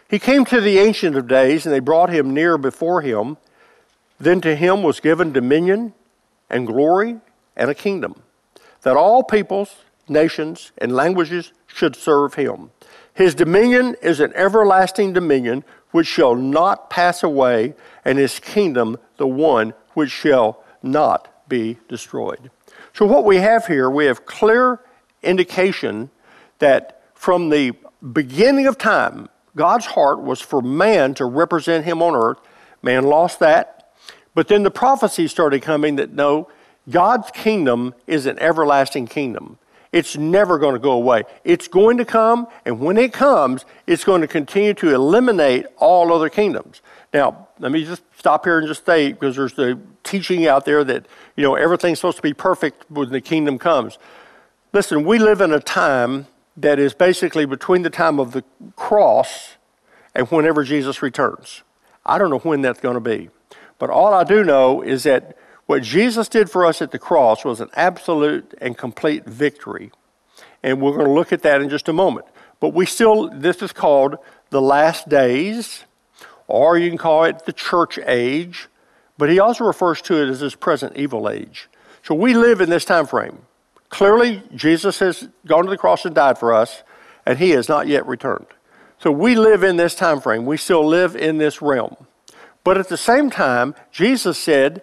He 0.08 0.20
came 0.20 0.44
to 0.44 0.60
the 0.60 0.78
Ancient 0.78 1.16
of 1.16 1.26
Days, 1.26 1.66
and 1.66 1.74
they 1.74 1.80
brought 1.80 2.10
him 2.10 2.32
near 2.32 2.56
before 2.56 3.00
him. 3.00 3.38
Then 4.20 4.40
to 4.42 4.54
him 4.54 4.84
was 4.84 5.00
given 5.00 5.32
dominion 5.32 5.94
and 6.48 6.64
glory 6.64 7.16
and 7.56 7.68
a 7.68 7.74
kingdom, 7.74 8.22
that 8.82 8.96
all 8.96 9.24
peoples, 9.24 9.78
nations, 10.08 10.70
and 10.78 10.94
languages 10.94 11.52
should 11.66 11.96
serve 11.96 12.34
him. 12.34 12.70
His 13.14 13.34
dominion 13.34 13.96
is 14.00 14.20
an 14.20 14.32
everlasting 14.36 15.12
dominion 15.12 15.64
which 15.90 16.06
shall 16.06 16.36
not 16.36 16.88
pass 16.88 17.24
away, 17.24 17.74
and 18.04 18.16
his 18.16 18.38
kingdom 18.38 18.96
the 19.16 19.26
one 19.26 19.74
which 19.94 20.12
shall 20.12 20.62
not 20.84 21.29
be 21.50 21.76
destroyed. 21.88 22.50
So, 22.94 23.04
what 23.04 23.26
we 23.26 23.36
have 23.36 23.66
here, 23.66 23.90
we 23.90 24.06
have 24.06 24.24
clear 24.24 24.80
indication 25.22 26.08
that 26.60 27.02
from 27.14 27.50
the 27.50 27.72
beginning 28.12 28.66
of 28.66 28.78
time, 28.78 29.28
God's 29.54 29.84
heart 29.84 30.22
was 30.22 30.40
for 30.40 30.62
man 30.62 31.12
to 31.14 31.26
represent 31.26 31.84
him 31.84 32.00
on 32.00 32.16
earth. 32.16 32.38
Man 32.82 33.04
lost 33.04 33.40
that. 33.40 33.92
But 34.34 34.48
then 34.48 34.62
the 34.62 34.70
prophecy 34.70 35.28
started 35.28 35.60
coming 35.60 35.96
that 35.96 36.12
no, 36.12 36.48
God's 36.88 37.30
kingdom 37.32 37.94
is 38.06 38.26
an 38.26 38.38
everlasting 38.38 39.06
kingdom. 39.06 39.58
It's 39.92 40.16
never 40.16 40.58
going 40.58 40.74
to 40.74 40.78
go 40.78 40.92
away. 40.92 41.24
It's 41.44 41.66
going 41.66 41.98
to 41.98 42.04
come, 42.04 42.46
and 42.64 42.78
when 42.78 42.96
it 42.96 43.12
comes, 43.12 43.64
it's 43.88 44.04
going 44.04 44.20
to 44.20 44.28
continue 44.28 44.72
to 44.74 44.94
eliminate 44.94 45.66
all 45.76 46.12
other 46.12 46.28
kingdoms. 46.28 46.80
Now, 47.12 47.48
let 47.60 47.70
me 47.70 47.84
just 47.84 48.02
stop 48.18 48.44
here 48.44 48.58
and 48.58 48.66
just 48.66 48.84
say 48.84 49.12
because 49.12 49.36
there's 49.36 49.52
the 49.52 49.78
teaching 50.02 50.46
out 50.46 50.64
there 50.64 50.82
that, 50.82 51.06
you 51.36 51.44
know, 51.44 51.54
everything's 51.54 51.98
supposed 51.98 52.16
to 52.16 52.22
be 52.22 52.34
perfect 52.34 52.90
when 52.90 53.10
the 53.10 53.20
kingdom 53.20 53.58
comes. 53.58 53.98
Listen, 54.72 55.04
we 55.04 55.18
live 55.18 55.40
in 55.40 55.52
a 55.52 55.60
time 55.60 56.26
that 56.56 56.78
is 56.78 56.94
basically 56.94 57.44
between 57.44 57.82
the 57.82 57.90
time 57.90 58.18
of 58.18 58.32
the 58.32 58.42
cross 58.76 59.56
and 60.14 60.26
whenever 60.28 60.64
Jesus 60.64 61.02
returns. 61.02 61.62
I 62.04 62.18
don't 62.18 62.30
know 62.30 62.38
when 62.38 62.62
that's 62.62 62.80
going 62.80 62.94
to 62.94 63.00
be. 63.00 63.28
But 63.78 63.90
all 63.90 64.12
I 64.12 64.24
do 64.24 64.42
know 64.42 64.82
is 64.82 65.04
that 65.04 65.36
what 65.66 65.82
Jesus 65.82 66.28
did 66.28 66.50
for 66.50 66.66
us 66.66 66.82
at 66.82 66.90
the 66.90 66.98
cross 66.98 67.44
was 67.44 67.60
an 67.60 67.70
absolute 67.74 68.54
and 68.60 68.76
complete 68.76 69.24
victory. 69.24 69.92
And 70.62 70.80
we're 70.80 70.92
going 70.92 71.06
to 71.06 71.12
look 71.12 71.32
at 71.32 71.42
that 71.42 71.62
in 71.62 71.68
just 71.68 71.88
a 71.88 71.92
moment. 71.92 72.26
But 72.58 72.74
we 72.74 72.86
still, 72.86 73.28
this 73.28 73.62
is 73.62 73.72
called 73.72 74.16
the 74.50 74.60
last 74.60 75.08
days, 75.08 75.84
or 76.50 76.78
you 76.78 76.88
can 76.88 76.98
call 76.98 77.24
it 77.24 77.44
the 77.46 77.52
church 77.52 77.98
age. 78.06 78.68
But 79.16 79.30
he 79.30 79.38
also 79.38 79.64
refers 79.64 80.00
to 80.02 80.22
it 80.22 80.28
as 80.28 80.40
this 80.40 80.54
present 80.54 80.96
evil 80.96 81.28
age. 81.28 81.68
So 82.02 82.14
we 82.14 82.34
live 82.34 82.60
in 82.60 82.70
this 82.70 82.84
time 82.84 83.06
frame. 83.06 83.38
Clearly, 83.90 84.42
Jesus 84.54 84.98
has 85.00 85.28
gone 85.46 85.64
to 85.64 85.70
the 85.70 85.76
cross 85.76 86.04
and 86.04 86.14
died 86.14 86.38
for 86.38 86.54
us, 86.54 86.82
and 87.26 87.38
he 87.38 87.50
has 87.50 87.68
not 87.68 87.86
yet 87.86 88.06
returned. 88.06 88.46
So 88.98 89.10
we 89.10 89.34
live 89.34 89.62
in 89.62 89.76
this 89.76 89.94
time 89.94 90.20
frame. 90.20 90.46
We 90.46 90.56
still 90.56 90.86
live 90.86 91.16
in 91.16 91.38
this 91.38 91.60
realm. 91.60 91.96
But 92.64 92.78
at 92.78 92.88
the 92.88 92.96
same 92.96 93.30
time, 93.30 93.74
Jesus 93.90 94.38
said 94.38 94.82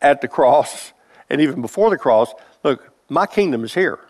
at 0.00 0.20
the 0.20 0.28
cross, 0.28 0.92
and 1.30 1.40
even 1.40 1.62
before 1.62 1.90
the 1.90 1.98
cross, 1.98 2.32
look, 2.64 2.92
my 3.08 3.26
kingdom 3.26 3.64
is 3.64 3.74
here. 3.74 4.00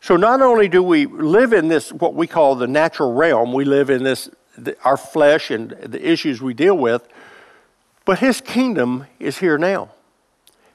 So 0.00 0.16
not 0.16 0.40
only 0.40 0.66
do 0.68 0.82
we 0.82 1.06
live 1.06 1.52
in 1.52 1.68
this, 1.68 1.92
what 1.92 2.14
we 2.14 2.26
call 2.26 2.54
the 2.54 2.66
natural 2.66 3.12
realm, 3.12 3.52
we 3.52 3.64
live 3.64 3.90
in 3.90 4.02
this, 4.02 4.30
the, 4.64 4.76
our 4.84 4.96
flesh 4.96 5.50
and 5.50 5.70
the 5.70 6.06
issues 6.06 6.40
we 6.40 6.54
deal 6.54 6.76
with, 6.76 7.06
but 8.04 8.18
his 8.18 8.40
kingdom 8.40 9.06
is 9.18 9.38
here 9.38 9.58
now. 9.58 9.90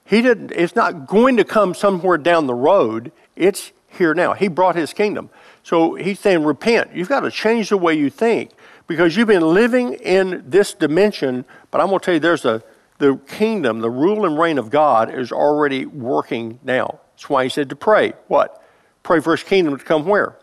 He 0.06 0.22
didn't, 0.22 0.52
it's 0.52 0.76
not 0.76 1.08
going 1.08 1.38
to 1.38 1.44
come 1.44 1.74
somewhere 1.74 2.18
down 2.18 2.48
the 2.48 2.54
road. 2.54 3.12
It's 3.36 3.72
here 3.90 4.14
now. 4.14 4.34
He 4.34 4.48
brought 4.48 4.76
his 4.76 4.94
kingdom. 4.94 5.30
So 5.64 5.96
he's 5.96 6.20
saying, 6.20 6.44
repent. 6.44 6.96
You've 6.96 7.10
got 7.10 7.22
to 7.22 7.32
change 7.32 7.70
the 7.70 7.78
way 7.78 7.96
you 7.96 8.10
think 8.12 8.52
because 8.88 9.18
you've 9.18 9.28
been 9.28 9.54
living 9.54 9.94
in 9.94 10.44
this 10.48 10.74
dimension. 10.74 11.44
But 11.72 11.82
I'm 11.82 11.88
going 11.88 12.00
to 12.00 12.06
tell 12.06 12.14
you, 12.14 12.20
there's 12.20 12.46
a, 12.46 12.62
the 13.00 13.18
kingdom, 13.28 13.80
the 13.80 13.90
rule 13.90 14.26
and 14.26 14.38
reign 14.38 14.60
of 14.60 14.70
God 14.70 15.14
is 15.14 15.32
already 15.32 15.86
working 15.86 16.60
now. 16.64 17.00
That's 17.14 17.30
why 17.30 17.44
he 17.44 17.50
said 17.50 17.70
to 17.70 17.76
pray. 17.76 18.14
What? 18.28 18.62
Pray 19.02 19.20
for 19.20 19.32
his 19.32 19.44
kingdom 19.44 19.78
to 19.78 19.84
come 19.84 20.06
where? 20.06 20.36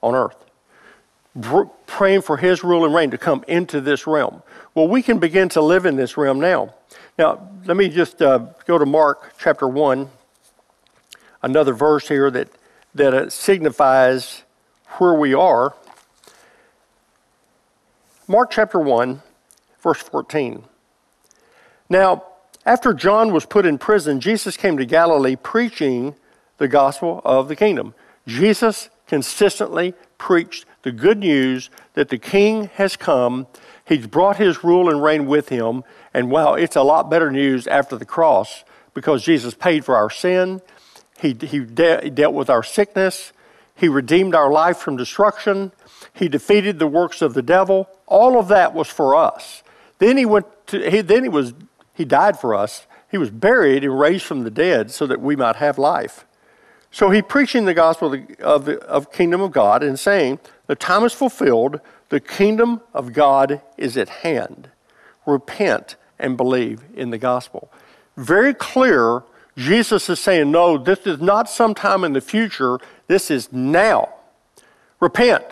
On 0.00 0.14
earth. 0.14 0.36
Praying 1.86 2.22
for 2.22 2.36
his 2.36 2.64
rule 2.64 2.84
and 2.84 2.94
reign 2.94 3.10
to 3.10 3.18
come 3.18 3.44
into 3.48 3.80
this 3.80 4.06
realm. 4.06 4.42
Well, 4.74 4.88
we 4.88 5.02
can 5.02 5.18
begin 5.18 5.48
to 5.50 5.60
live 5.60 5.86
in 5.86 5.96
this 5.96 6.16
realm 6.16 6.40
now. 6.40 6.74
Now, 7.18 7.48
let 7.64 7.76
me 7.76 7.88
just 7.88 8.22
uh, 8.22 8.46
go 8.66 8.78
to 8.78 8.86
Mark 8.86 9.34
chapter 9.38 9.68
1, 9.68 10.08
another 11.42 11.72
verse 11.72 12.08
here 12.08 12.30
that, 12.30 12.48
that 12.94 13.14
uh, 13.14 13.30
signifies 13.30 14.42
where 14.98 15.14
we 15.14 15.34
are. 15.34 15.74
Mark 18.26 18.50
chapter 18.50 18.78
1, 18.78 19.22
verse 19.82 20.00
14. 20.00 20.64
Now, 21.88 22.24
after 22.66 22.92
John 22.92 23.32
was 23.32 23.46
put 23.46 23.64
in 23.64 23.78
prison, 23.78 24.20
Jesus 24.20 24.56
came 24.56 24.76
to 24.76 24.84
Galilee 24.84 25.36
preaching 25.36 26.14
the 26.58 26.68
gospel 26.68 27.22
of 27.24 27.48
the 27.48 27.56
kingdom. 27.56 27.94
Jesus 28.26 28.90
consistently 29.06 29.94
preached 30.18 30.66
the 30.88 30.96
good 30.96 31.18
news 31.18 31.70
that 31.94 32.08
the 32.08 32.18
king 32.18 32.70
has 32.74 32.96
come 32.96 33.46
He's 33.88 34.06
brought 34.06 34.36
his 34.36 34.62
rule 34.62 34.90
and 34.90 35.02
reign 35.02 35.26
with 35.26 35.48
him. 35.48 35.82
And 36.12 36.30
wow, 36.30 36.54
it's 36.54 36.76
a 36.76 36.82
lot 36.82 37.08
better 37.08 37.30
news 37.30 37.66
after 37.66 37.96
the 37.96 38.04
cross 38.04 38.62
because 38.92 39.24
Jesus 39.24 39.54
paid 39.54 39.82
for 39.84 39.96
our 39.96 40.10
sin. 40.10 40.60
He, 41.18 41.34
he, 41.40 41.60
de- 41.60 42.02
he 42.02 42.10
dealt 42.10 42.34
with 42.34 42.50
our 42.50 42.62
sickness. 42.62 43.32
He 43.74 43.88
redeemed 43.88 44.34
our 44.34 44.50
life 44.50 44.76
from 44.76 44.98
destruction. 44.98 45.72
He 46.12 46.28
defeated 46.28 46.78
the 46.78 46.86
works 46.86 47.22
of 47.22 47.32
the 47.32 47.40
devil. 47.40 47.88
All 48.06 48.38
of 48.38 48.48
that 48.48 48.74
was 48.74 48.88
for 48.88 49.14
us. 49.14 49.62
Then 50.00 50.18
he 50.18 50.26
went 50.26 50.46
to, 50.66 50.90
he, 50.90 51.00
then 51.00 51.22
he 51.22 51.30
was, 51.30 51.54
he 51.94 52.04
died 52.04 52.38
for 52.38 52.54
us. 52.54 52.86
He 53.10 53.16
was 53.16 53.30
buried 53.30 53.84
and 53.84 53.98
raised 53.98 54.24
from 54.24 54.44
the 54.44 54.50
dead 54.50 54.90
so 54.90 55.06
that 55.06 55.22
we 55.22 55.34
might 55.34 55.56
have 55.56 55.78
life. 55.78 56.26
So 56.90 57.10
he 57.10 57.22
preaching 57.22 57.64
the 57.64 57.74
gospel 57.74 58.12
of 58.12 58.26
the, 58.26 58.44
of 58.44 58.64
the 58.64 58.78
of 58.84 59.12
kingdom 59.12 59.40
of 59.40 59.52
God 59.52 59.82
and 59.82 59.98
saying, 59.98 60.38
the 60.66 60.74
time 60.74 61.04
is 61.04 61.12
fulfilled 61.12 61.80
the 62.08 62.20
kingdom 62.20 62.80
of 62.94 63.12
God 63.12 63.60
is 63.76 63.96
at 63.96 64.08
hand. 64.08 64.70
Repent 65.26 65.96
and 66.18 66.36
believe 66.36 66.82
in 66.94 67.10
the 67.10 67.18
gospel. 67.18 67.70
Very 68.16 68.54
clear, 68.54 69.24
Jesus 69.56 70.08
is 70.08 70.18
saying, 70.18 70.50
no, 70.50 70.78
this 70.78 71.06
is 71.06 71.20
not 71.20 71.50
sometime 71.50 72.04
in 72.04 72.14
the 72.14 72.20
future, 72.20 72.78
this 73.06 73.30
is 73.30 73.52
now. 73.52 74.08
Repent. 75.00 75.44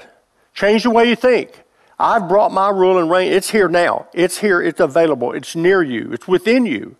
Change 0.55 0.85
the 0.85 0.90
way 0.90 1.09
you 1.09 1.16
think. 1.16 1.62
I've 1.99 2.29
brought 2.29 2.53
my 2.53 2.70
rule 2.70 2.99
and 2.99 3.11
reign. 3.11 3.33
It's 3.33 3.51
here 3.51 3.68
now. 3.68 4.07
It's 4.12 4.38
here. 4.38 4.61
It's 4.61 4.81
available. 4.81 5.33
It's 5.33 5.55
near 5.55 5.83
you. 5.83 6.12
It's 6.12 6.29
within 6.29 6.66
you. 6.66 6.96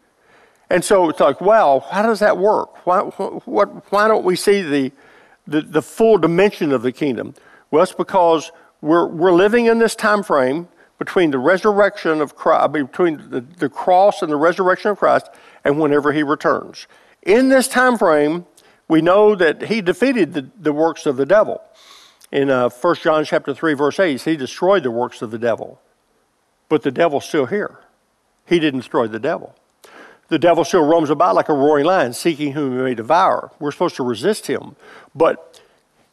And 0.69 0.85
so 0.85 1.09
it's 1.09 1.21
like, 1.21 1.41
wow, 1.41 1.85
how 1.91 2.03
does 2.03 2.21
that 2.21 2.39
work? 2.39 2.87
Why, 2.87 3.01
what, 3.01 3.93
why 3.93 4.09
don't 4.09 4.25
we 4.25 4.37
see 4.37 4.63
the, 4.63 4.93
the, 5.47 5.63
the 5.63 5.83
full 5.83 6.19
dimension 6.19 6.73
of 6.73 6.83
the 6.83 6.93
kingdom? 6.93 7.35
Well, 7.71 7.83
it's 7.83 7.93
because 7.93 8.51
we're, 8.81 9.07
we're 9.07 9.33
living 9.33 9.67
in 9.67 9.79
this 9.79 9.95
time 9.95 10.23
frame 10.23 10.69
between 10.99 11.31
the 11.31 11.39
resurrection 11.39 12.21
of 12.21 12.35
Christ, 12.35 12.73
between 12.73 13.31
the, 13.31 13.41
the 13.41 13.69
cross 13.69 14.23
and 14.23 14.33
the 14.33 14.37
resurrection 14.37 14.91
of 14.91 14.99
Christ, 14.99 15.29
and 15.65 15.79
whenever 15.79 16.13
he 16.13 16.23
returns. 16.23 16.87
In 17.23 17.49
this 17.49 17.69
time 17.69 17.99
frame, 17.99 18.47
we 18.89 19.03
know 19.03 19.35
that 19.35 19.63
he 19.63 19.81
defeated 19.81 20.33
the, 20.33 20.49
the 20.59 20.73
works 20.73 21.07
of 21.07 21.17
the 21.17 21.27
devil. 21.27 21.61
In 22.33 22.51
uh, 22.51 22.71
1 22.71 22.97
John 22.97 23.25
chapter 23.25 23.55
3, 23.55 23.75
verse 23.75 24.01
8, 24.01 24.23
he 24.23 24.37
destroyed 24.37 24.83
the 24.83 24.91
works 24.91 25.23
of 25.23 25.31
the 25.31 25.39
devil. 25.39 25.81
But 26.69 26.83
the 26.83 26.91
devil's 26.91 27.25
still 27.25 27.47
here. 27.47 27.79
He 28.47 28.59
didn't 28.59 28.81
destroy 28.81 29.07
the 29.07 29.21
devil. 29.21 29.55
The 30.29 30.39
devil 30.39 30.65
still 30.65 30.85
roams 30.85 31.11
about 31.11 31.35
like 31.35 31.49
a 31.49 31.55
roaring 31.55 31.87
lion, 31.87 32.13
seeking 32.13 32.53
whom 32.53 32.77
he 32.77 32.83
may 32.83 32.95
devour. 32.95 33.53
We're 33.59 33.71
supposed 33.71 33.97
to 33.97 34.03
resist 34.03 34.47
him. 34.47 34.77
But 35.15 35.61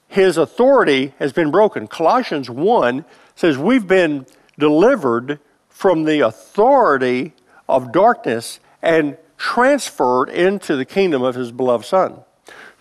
his 0.07 0.37
authority 0.37 1.13
has 1.17 1.33
been 1.33 1.49
broken. 1.49 1.87
Colossians 1.87 2.49
1 2.49 3.05
says 3.35 3.57
we've 3.57 3.87
been 3.87 4.27
delivered 4.59 5.39
from 5.69 6.03
the 6.03 6.19
authority 6.19 7.33
of 7.67 7.91
darkness 7.91 8.59
and 8.81 9.17
transferred 9.37 10.29
into 10.29 10.75
the 10.75 10.85
kingdom 10.85 11.23
of 11.23 11.33
his 11.33 11.51
beloved 11.51 11.85
Son. 11.85 12.19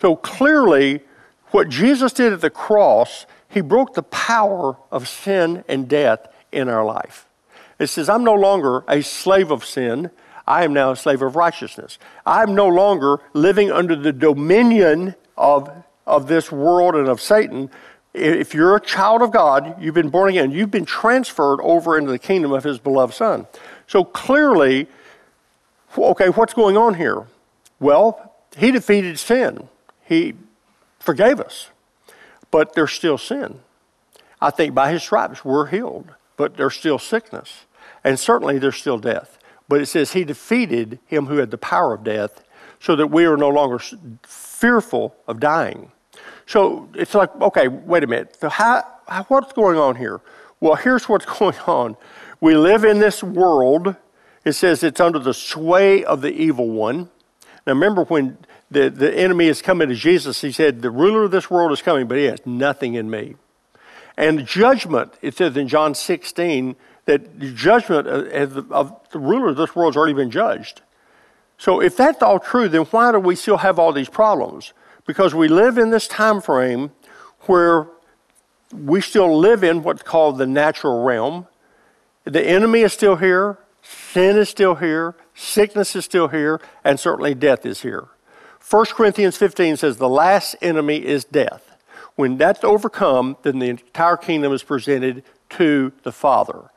So 0.00 0.16
clearly, 0.16 1.00
what 1.52 1.68
Jesus 1.68 2.12
did 2.12 2.32
at 2.32 2.40
the 2.40 2.50
cross, 2.50 3.24
he 3.48 3.60
broke 3.60 3.94
the 3.94 4.02
power 4.02 4.76
of 4.90 5.08
sin 5.08 5.64
and 5.68 5.88
death 5.88 6.26
in 6.50 6.68
our 6.68 6.84
life. 6.84 7.26
It 7.78 7.86
says, 7.86 8.08
I'm 8.08 8.24
no 8.24 8.34
longer 8.34 8.84
a 8.86 9.02
slave 9.02 9.50
of 9.50 9.64
sin. 9.64 10.10
I 10.46 10.64
am 10.64 10.72
now 10.72 10.90
a 10.90 10.96
slave 10.96 11.22
of 11.22 11.36
righteousness. 11.36 11.98
I'm 12.26 12.54
no 12.54 12.68
longer 12.68 13.20
living 13.32 13.70
under 13.70 13.96
the 13.96 14.12
dominion 14.12 15.14
of 15.36 15.70
of 16.06 16.28
this 16.28 16.50
world 16.50 16.94
and 16.94 17.08
of 17.08 17.20
Satan, 17.20 17.70
if 18.14 18.54
you're 18.54 18.76
a 18.76 18.80
child 18.80 19.22
of 19.22 19.30
God, 19.30 19.80
you've 19.80 19.94
been 19.94 20.10
born 20.10 20.30
again, 20.30 20.50
you've 20.50 20.70
been 20.70 20.84
transferred 20.84 21.60
over 21.62 21.96
into 21.96 22.10
the 22.10 22.18
kingdom 22.18 22.52
of 22.52 22.64
his 22.64 22.78
beloved 22.78 23.14
Son. 23.14 23.46
So 23.86 24.04
clearly, 24.04 24.86
okay, 25.96 26.28
what's 26.28 26.54
going 26.54 26.76
on 26.76 26.94
here? 26.94 27.26
Well, 27.80 28.34
he 28.56 28.70
defeated 28.70 29.18
sin, 29.18 29.68
he 30.04 30.34
forgave 30.98 31.40
us, 31.40 31.68
but 32.50 32.74
there's 32.74 32.92
still 32.92 33.18
sin. 33.18 33.60
I 34.40 34.50
think 34.50 34.74
by 34.74 34.92
his 34.92 35.02
stripes 35.02 35.44
we're 35.44 35.66
healed, 35.66 36.10
but 36.36 36.56
there's 36.56 36.74
still 36.74 36.98
sickness. 36.98 37.64
And 38.04 38.18
certainly 38.18 38.58
there's 38.58 38.76
still 38.76 38.98
death. 38.98 39.38
But 39.68 39.80
it 39.80 39.86
says 39.86 40.12
he 40.12 40.24
defeated 40.24 40.98
him 41.06 41.26
who 41.26 41.38
had 41.38 41.50
the 41.50 41.58
power 41.58 41.94
of 41.94 42.04
death 42.04 42.42
so 42.80 42.96
that 42.96 43.08
we 43.08 43.24
are 43.24 43.36
no 43.36 43.48
longer 43.48 43.78
fearful 44.24 45.14
of 45.28 45.40
dying. 45.40 45.92
So 46.46 46.88
it's 46.94 47.14
like, 47.14 47.34
okay, 47.40 47.68
wait 47.68 48.04
a 48.04 48.06
minute. 48.06 48.36
So 48.40 48.48
how, 48.48 48.84
what's 49.28 49.52
going 49.52 49.78
on 49.78 49.96
here? 49.96 50.20
Well, 50.60 50.74
here's 50.74 51.08
what's 51.08 51.26
going 51.38 51.58
on. 51.66 51.96
We 52.40 52.56
live 52.56 52.84
in 52.84 52.98
this 52.98 53.22
world. 53.22 53.96
It 54.44 54.52
says 54.52 54.82
it's 54.82 55.00
under 55.00 55.18
the 55.18 55.34
sway 55.34 56.04
of 56.04 56.20
the 56.20 56.32
evil 56.32 56.68
one. 56.68 57.08
Now, 57.66 57.74
remember 57.74 58.04
when 58.04 58.38
the, 58.70 58.90
the 58.90 59.16
enemy 59.16 59.46
is 59.46 59.62
coming 59.62 59.88
to 59.88 59.94
Jesus, 59.94 60.40
he 60.40 60.50
said, 60.50 60.82
The 60.82 60.90
ruler 60.90 61.24
of 61.24 61.30
this 61.30 61.48
world 61.48 61.70
is 61.72 61.80
coming, 61.82 62.08
but 62.08 62.18
he 62.18 62.24
has 62.24 62.44
nothing 62.44 62.94
in 62.94 63.08
me. 63.08 63.36
And 64.16 64.46
judgment, 64.46 65.14
it 65.22 65.36
says 65.36 65.56
in 65.56 65.68
John 65.68 65.94
16, 65.94 66.76
that 67.04 67.40
the 67.40 67.52
judgment 67.52 68.06
of 68.06 69.10
the 69.10 69.18
ruler 69.18 69.48
of 69.48 69.56
this 69.56 69.74
world 69.74 69.94
has 69.94 69.96
already 69.96 70.14
been 70.14 70.30
judged. 70.30 70.82
So 71.58 71.80
if 71.80 71.96
that's 71.96 72.22
all 72.22 72.38
true, 72.38 72.68
then 72.68 72.82
why 72.86 73.12
do 73.12 73.20
we 73.20 73.36
still 73.36 73.58
have 73.58 73.78
all 73.78 73.92
these 73.92 74.08
problems? 74.08 74.72
Because 75.06 75.34
we 75.34 75.48
live 75.48 75.78
in 75.78 75.90
this 75.90 76.08
time 76.08 76.40
frame 76.40 76.92
where 77.42 77.88
we 78.72 79.00
still 79.00 79.36
live 79.38 79.62
in 79.62 79.82
what's 79.82 80.02
called 80.02 80.38
the 80.38 80.46
natural 80.46 81.02
realm. 81.02 81.46
The 82.24 82.42
enemy 82.42 82.80
is 82.80 82.92
still 82.92 83.16
here, 83.16 83.58
sin 83.82 84.36
is 84.36 84.48
still 84.48 84.76
here, 84.76 85.14
sickness 85.34 85.96
is 85.96 86.04
still 86.04 86.28
here, 86.28 86.60
and 86.84 86.98
certainly 86.98 87.34
death 87.34 87.66
is 87.66 87.82
here. 87.82 88.08
1 88.68 88.86
Corinthians 88.86 89.36
15 89.36 89.76
says 89.76 89.96
the 89.96 90.08
last 90.08 90.56
enemy 90.62 91.04
is 91.04 91.24
death. 91.24 91.76
When 92.14 92.38
that's 92.38 92.62
overcome, 92.62 93.36
then 93.42 93.58
the 93.58 93.68
entire 93.68 94.16
kingdom 94.16 94.52
is 94.52 94.62
presented 94.62 95.24
to 95.50 95.92
the 96.02 96.12
Father. 96.12 96.70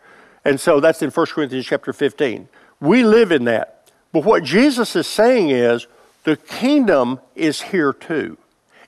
And 0.45 0.59
so 0.59 0.79
that's 0.79 1.01
in 1.01 1.09
1 1.09 1.25
Corinthians 1.27 1.65
chapter 1.65 1.91
15. 1.91 2.47
We 2.79 3.03
live 3.03 3.31
in 3.31 3.45
that. 3.45 3.91
But 4.13 4.23
what 4.23 4.43
Jesus 4.43 4.95
is 4.95 5.07
saying 5.07 5.49
is 5.49 5.87
the 6.23 6.37
kingdom 6.37 7.19
is 7.35 7.61
here 7.61 7.91
too. 7.91 8.37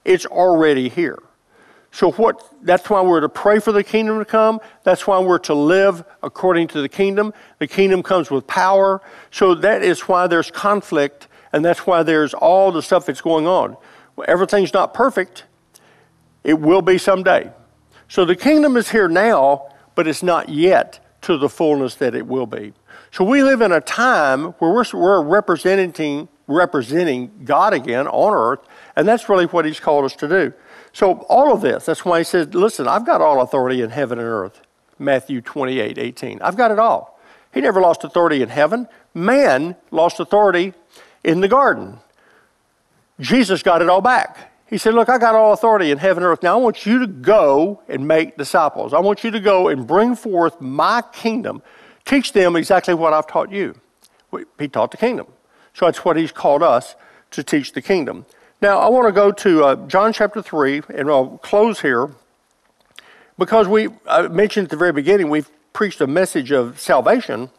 It's 0.06 0.26
already 0.26 0.88
here. 0.88 1.20
So 1.91 2.12
what 2.12 2.48
that's 2.62 2.89
why 2.89 3.02
we're 3.02 3.22
to 3.22 3.30
pray 3.30 3.60
for 3.60 3.72
the 3.72 3.84
kingdom 3.84 4.20
to 4.20 4.26
come. 4.26 4.60
That's 4.84 5.08
why 5.08 5.20
we're 5.20 5.39
to 5.39 5.56
live 5.56 6.04
according 6.22 6.67
to 6.70 6.82
the 6.82 6.89
kingdom. 6.89 7.34
The 7.58 7.67
kingdom 7.67 8.04
comes 8.04 8.30
with 8.30 8.46
power. 8.46 9.02
So 9.32 9.56
that 9.56 9.84
is 9.84 10.02
why 10.02 10.28
there's 10.28 10.52
conflict 10.52 11.28
and 11.52 11.65
that's 11.65 11.88
why 11.88 12.04
there's 12.04 12.34
all 12.34 12.72
the 12.72 12.82
stuff 12.82 13.08
that's 13.08 13.22
going 13.22 13.48
on. 13.48 13.78
Everything's 14.28 14.74
not 14.74 14.93
perfect. 14.93 15.46
It 16.43 16.60
will 16.60 16.82
be 16.82 16.98
someday. 16.98 17.52
So 18.08 18.26
the 18.26 18.36
kingdom 18.36 18.78
is 18.78 18.91
here 18.91 19.08
now, 19.08 19.70
but 19.96 20.08
it's 20.08 20.24
not 20.24 20.50
yet 20.50 21.00
to 21.21 21.38
the 21.38 21.49
fullness 21.49 21.95
that 21.95 22.15
it 22.15 22.27
will 22.27 22.45
be. 22.45 22.73
So 23.12 23.23
we 23.23 23.43
live 23.43 23.62
in 23.62 23.71
a 23.71 23.82
time 23.82 24.45
where 24.60 24.71
we're, 24.71 24.86
we're 24.93 25.23
representing, 25.23 26.27
representing 26.47 27.32
God 27.43 27.73
again 27.73 28.08
on 28.08 28.34
earth, 28.34 28.60
and 28.95 29.08
that's 29.08 29.30
really 29.30 29.45
what 29.45 29.65
He's 29.65 29.80
called 29.80 30.06
us 30.06 30.15
to 30.17 30.27
do. 30.27 30.53
So 30.93 31.25
all 31.30 31.53
of 31.53 31.62
this, 31.62 31.86
that's 31.86 32.06
why 32.06 32.19
He 32.19 32.23
says, 32.23 32.53
listen, 32.53 32.88
I've 32.88 33.06
got 33.06 33.21
all 33.21 33.41
authority 33.41 33.82
in 33.82 33.89
heaven 33.89 34.19
and 34.19 34.27
earth. 34.27 34.62
Matthew 34.99 35.41
28, 35.41 35.97
18. 35.97 36.41
I've 36.41 36.58
got 36.58 36.71
it 36.71 36.80
all. 36.80 37.19
He 37.53 37.62
never 37.62 37.82
lost 37.82 38.03
authority 38.03 38.41
in 38.41 38.49
heaven. 38.49 38.88
Man 39.13 39.75
lost 39.91 40.19
authority 40.19 40.73
in 41.23 41.41
the 41.41 41.47
garden. 41.47 41.99
Jesus 43.19 43.63
got 43.63 43.82
it 43.82 43.89
all 43.89 44.01
back. 44.01 44.51
He 44.69 44.77
said, 44.77 44.93
Look, 44.93 45.10
I 45.10 45.17
got 45.17 45.36
all 45.36 45.53
authority 45.53 45.91
in 45.91 45.97
heaven 45.97 46.23
and 46.23 46.32
earth. 46.32 46.43
Now 46.43 46.58
I 46.58 46.62
want 46.62 46.86
you 46.86 46.99
to 46.99 47.08
go 47.08 47.82
and 47.88 48.08
make 48.08 48.38
disciples. 48.38 48.93
I 48.93 48.99
want 48.99 49.23
you 49.23 49.32
to 49.32 49.39
go 49.39 49.69
and 49.69 49.88
bring 49.88 50.15
forth 50.15 50.60
my 50.60 51.01
kingdom. 51.13 51.62
Teach 52.06 52.34
them 52.34 52.56
exactly 52.56 52.93
what 52.93 53.13
I've 53.13 53.27
taught 53.27 53.51
you. 53.51 53.75
He 54.60 54.67
taught 54.67 54.91
the 54.91 54.97
kingdom. 54.97 55.27
So 55.73 55.86
that's 55.86 56.03
what 56.03 56.17
he's 56.17 56.32
called 56.32 56.63
us 56.63 56.95
to 57.32 57.43
teach 57.43 57.73
the 57.73 57.82
kingdom. 57.82 58.25
Now 58.62 58.80
I 58.80 58.89
want 58.89 59.08
to 59.08 59.12
go 59.12 59.32
to 59.32 59.63
uh, 59.63 59.88
John 59.88 60.12
chapter 60.12 60.41
3, 60.41 60.82
and 60.95 61.10
I'll 61.10 61.38
close 61.38 61.82
here 61.82 62.12
because 63.38 63.67
we 63.67 63.89
I 64.08 64.27
mentioned 64.27 64.65
at 64.65 64.71
the 64.71 64.77
very 64.77 64.91
beginning 64.91 65.30
we've 65.30 65.49
preached 65.73 66.01
a 66.01 66.08
message 66.08 66.51
of 66.51 66.80
salvation. 66.80 67.51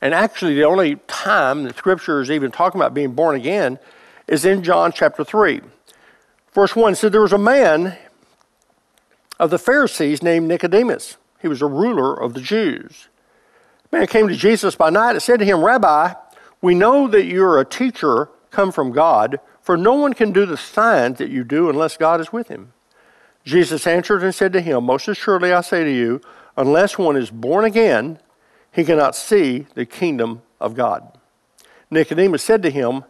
And 0.00 0.14
actually, 0.14 0.54
the 0.54 0.64
only 0.64 0.96
time 1.06 1.64
that 1.64 1.76
Scripture 1.76 2.20
is 2.20 2.30
even 2.30 2.50
talking 2.50 2.80
about 2.80 2.92
being 2.92 3.12
born 3.12 3.36
again 3.36 3.78
is 4.26 4.44
in 4.44 4.62
John 4.62 4.92
chapter 4.92 5.24
3. 5.24 5.60
Verse 6.52 6.76
1 6.76 6.94
said, 6.94 7.12
There 7.12 7.20
was 7.20 7.32
a 7.32 7.38
man 7.38 7.96
of 9.38 9.50
the 9.50 9.58
Pharisees 9.58 10.22
named 10.22 10.48
Nicodemus. 10.48 11.16
He 11.40 11.48
was 11.48 11.62
a 11.62 11.66
ruler 11.66 12.14
of 12.14 12.34
the 12.34 12.40
Jews. 12.40 13.08
The 13.90 13.98
man 13.98 14.06
came 14.06 14.28
to 14.28 14.36
Jesus 14.36 14.76
by 14.76 14.90
night 14.90 15.12
and 15.12 15.22
said 15.22 15.38
to 15.40 15.44
him, 15.44 15.64
Rabbi, 15.64 16.14
we 16.60 16.74
know 16.74 17.08
that 17.08 17.24
you're 17.24 17.58
a 17.58 17.64
teacher 17.64 18.28
come 18.50 18.70
from 18.70 18.92
God, 18.92 19.40
for 19.60 19.76
no 19.76 19.94
one 19.94 20.12
can 20.12 20.32
do 20.32 20.46
the 20.46 20.56
signs 20.56 21.18
that 21.18 21.30
you 21.30 21.42
do 21.42 21.68
unless 21.68 21.96
God 21.96 22.20
is 22.20 22.32
with 22.32 22.48
him. 22.48 22.72
Jesus 23.44 23.86
answered 23.86 24.22
and 24.22 24.34
said 24.34 24.52
to 24.52 24.60
him, 24.60 24.84
Most 24.84 25.08
assuredly 25.08 25.52
I 25.52 25.62
say 25.62 25.82
to 25.82 25.90
you, 25.90 26.20
unless 26.56 26.98
one 26.98 27.16
is 27.16 27.30
born 27.30 27.64
again, 27.64 28.20
he 28.70 28.84
cannot 28.84 29.16
see 29.16 29.66
the 29.74 29.86
kingdom 29.86 30.42
of 30.60 30.74
God. 30.74 31.18
Nicodemus 31.90 32.42
said 32.42 32.62
to 32.62 32.70
him, 32.70 33.04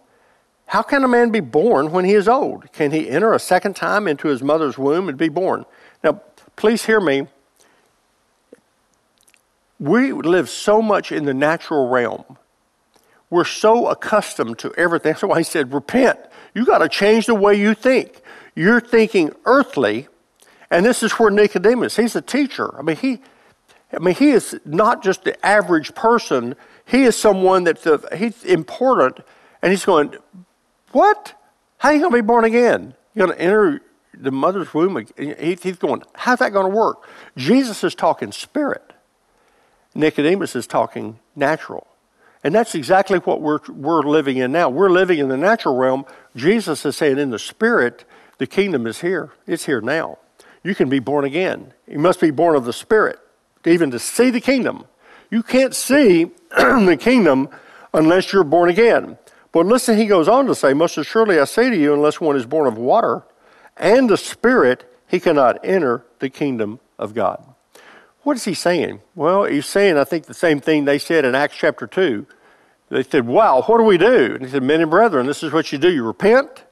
how 0.73 0.81
can 0.81 1.05
a 1.05 1.09
man 1.09 1.29
be 1.29 1.41
born 1.41 1.93
when 1.93 2.07
he 2.07 2.15
is 2.15 2.27
old? 2.27 2.73
Can 2.73 2.93
he 2.93 3.11
enter 3.11 3.35
a 3.35 3.39
second 3.39 3.77
time 3.77 4.09
into 4.09 4.29
his 4.29 4.43
mother's 4.43 4.79
womb 4.79 5.07
and 5.07 5.19
be 5.19 5.29
born? 5.29 5.67
Now, 6.03 6.23
please 6.57 6.87
hear 6.87 6.99
me. 6.99 7.27
We 9.79 10.13
live 10.13 10.49
so 10.49 10.81
much 10.81 11.13
in 11.13 11.27
the 11.27 11.35
natural 11.35 11.91
realm. 11.91 12.39
We're 13.29 13.45
so 13.45 13.89
accustomed 13.89 14.59
to 14.61 14.73
everything. 14.79 15.13
That's 15.13 15.23
why 15.23 15.37
he 15.37 15.45
said, 15.45 15.75
repent. 15.75 16.19
You 16.55 16.65
got 16.65 16.79
to 16.79 16.89
change 16.89 17.27
the 17.27 17.35
way 17.35 17.55
you 17.55 17.75
think. 17.75 18.23
You're 18.55 18.81
thinking 18.81 19.31
earthly, 19.45 20.09
and 20.71 20.87
this 20.87 21.03
is 21.03 21.13
where 21.13 21.31
Nicodemus, 21.31 21.97
he's 21.97 22.17
a 22.17 22.23
teacher. 22.23 22.75
I 22.79 22.81
mean, 22.81 22.97
he, 22.97 23.21
I 23.93 23.99
mean, 23.99 24.15
he 24.15 24.31
is 24.31 24.59
not 24.65 25.03
just 25.03 25.25
the 25.25 25.45
average 25.45 25.95
person. 25.95 26.57
He 26.87 27.03
is 27.03 27.15
someone 27.15 27.65
that's 27.65 27.85
a, 27.85 28.01
he's 28.17 28.43
important, 28.45 29.21
and 29.61 29.71
he's 29.71 29.85
going, 29.85 30.17
what? 30.93 31.35
How 31.79 31.89
are 31.89 31.95
you 31.95 32.01
going 32.01 32.13
to 32.13 32.17
be 32.19 32.27
born 32.27 32.45
again? 32.45 32.95
You're 33.15 33.27
going 33.27 33.39
to 33.39 33.45
enter 33.45 33.81
the 34.15 34.31
mother's 34.31 34.73
womb. 34.73 35.07
He's 35.17 35.77
going, 35.77 36.03
how's 36.15 36.39
that 36.39 36.53
going 36.53 36.71
to 36.71 36.77
work? 36.77 37.09
Jesus 37.37 37.83
is 37.83 37.95
talking 37.95 38.33
spirit. 38.33 38.93
Nicodemus 39.95 40.57
is 40.57 40.67
talking 40.67 41.19
natural. 41.37 41.87
And 42.45 42.55
that's 42.55 42.75
exactly 42.75 43.19
what 43.19 43.41
we're, 43.41 43.61
we're 43.69 44.03
living 44.03 44.39
in 44.39 44.53
now. 44.53 44.69
We're 44.69 44.91
living 44.91 45.19
in 45.19 45.29
the 45.29 45.37
natural 45.37 45.77
realm. 45.77 46.05
Jesus 46.35 46.85
is 46.85 46.97
saying 46.97 47.19
in 47.19 47.31
the 47.31 47.39
spirit, 47.39 48.05
the 48.39 48.47
kingdom 48.47 48.87
is 48.87 49.01
here. 49.01 49.31
It's 49.47 49.67
here 49.67 49.81
now. 49.81 50.19
You 50.65 50.75
can 50.75 50.89
be 50.89 50.99
born 50.99 51.25
again. 51.25 51.73
You 51.87 51.99
must 51.99 52.21
be 52.21 52.31
born 52.31 52.57
of 52.57 52.65
the 52.65 52.73
spirit, 52.73 53.19
even 53.65 53.91
to 53.93 53.99
see 53.99 54.31
the 54.31 54.41
kingdom. 54.41 54.87
You 55.31 55.43
can't 55.43 55.75
see 55.75 56.25
the 56.51 56.99
kingdom 56.99 57.49
unless 57.95 58.33
you're 58.33 58.45
born 58.45 58.71
again. 58.71 59.19
But 59.53 59.67
listen, 59.67 59.99
he 59.99 60.07
goes 60.07 60.29
on 60.29 60.47
to 60.47 60.55
say, 60.55 60.73
Most 60.73 60.97
assuredly 60.97 61.39
I 61.39 61.45
say 61.45 61.71
to 61.71 61.77
you, 61.77 61.93
unless 61.93 62.21
one 62.21 62.37
is 62.37 62.47
born 62.47 62.67
of 62.67 62.79
water 62.79 63.23
and 63.77 64.09
the 64.09 64.17
Spirit, 64.17 64.85
he 65.07 65.21
cannot 65.21 65.65
enter 65.65 66.05
the 66.19 66.31
kingdom 66.31 66.81
of 66.99 67.15
God. 67.15 67.45
What 68.23 68.37
is 68.37 68.45
he 68.45 68.55
saying? 68.55 69.01
Well, 69.15 69.45
he's 69.45 69.67
saying, 69.67 69.99
I 69.99 70.05
think, 70.05 70.27
the 70.27 70.35
same 70.35 70.61
thing 70.61 70.85
they 70.85 70.99
said 70.99 71.25
in 71.25 71.35
Acts 71.35 71.57
chapter 71.57 71.87
2. 71.87 72.27
They 72.89 73.03
said, 73.03 73.27
Wow, 73.27 73.63
what 73.63 73.79
do 73.79 73.85
we 73.85 73.99
do? 73.99 74.35
And 74.35 74.45
he 74.45 74.51
said, 74.51 74.63
Men 74.63 74.81
and 74.81 74.91
brethren, 74.91 75.27
this 75.27 75.43
is 75.43 75.53
what 75.53 75.73
you 75.73 75.79
do. 75.79 75.91
You 75.91 76.05
repent, 76.05 76.65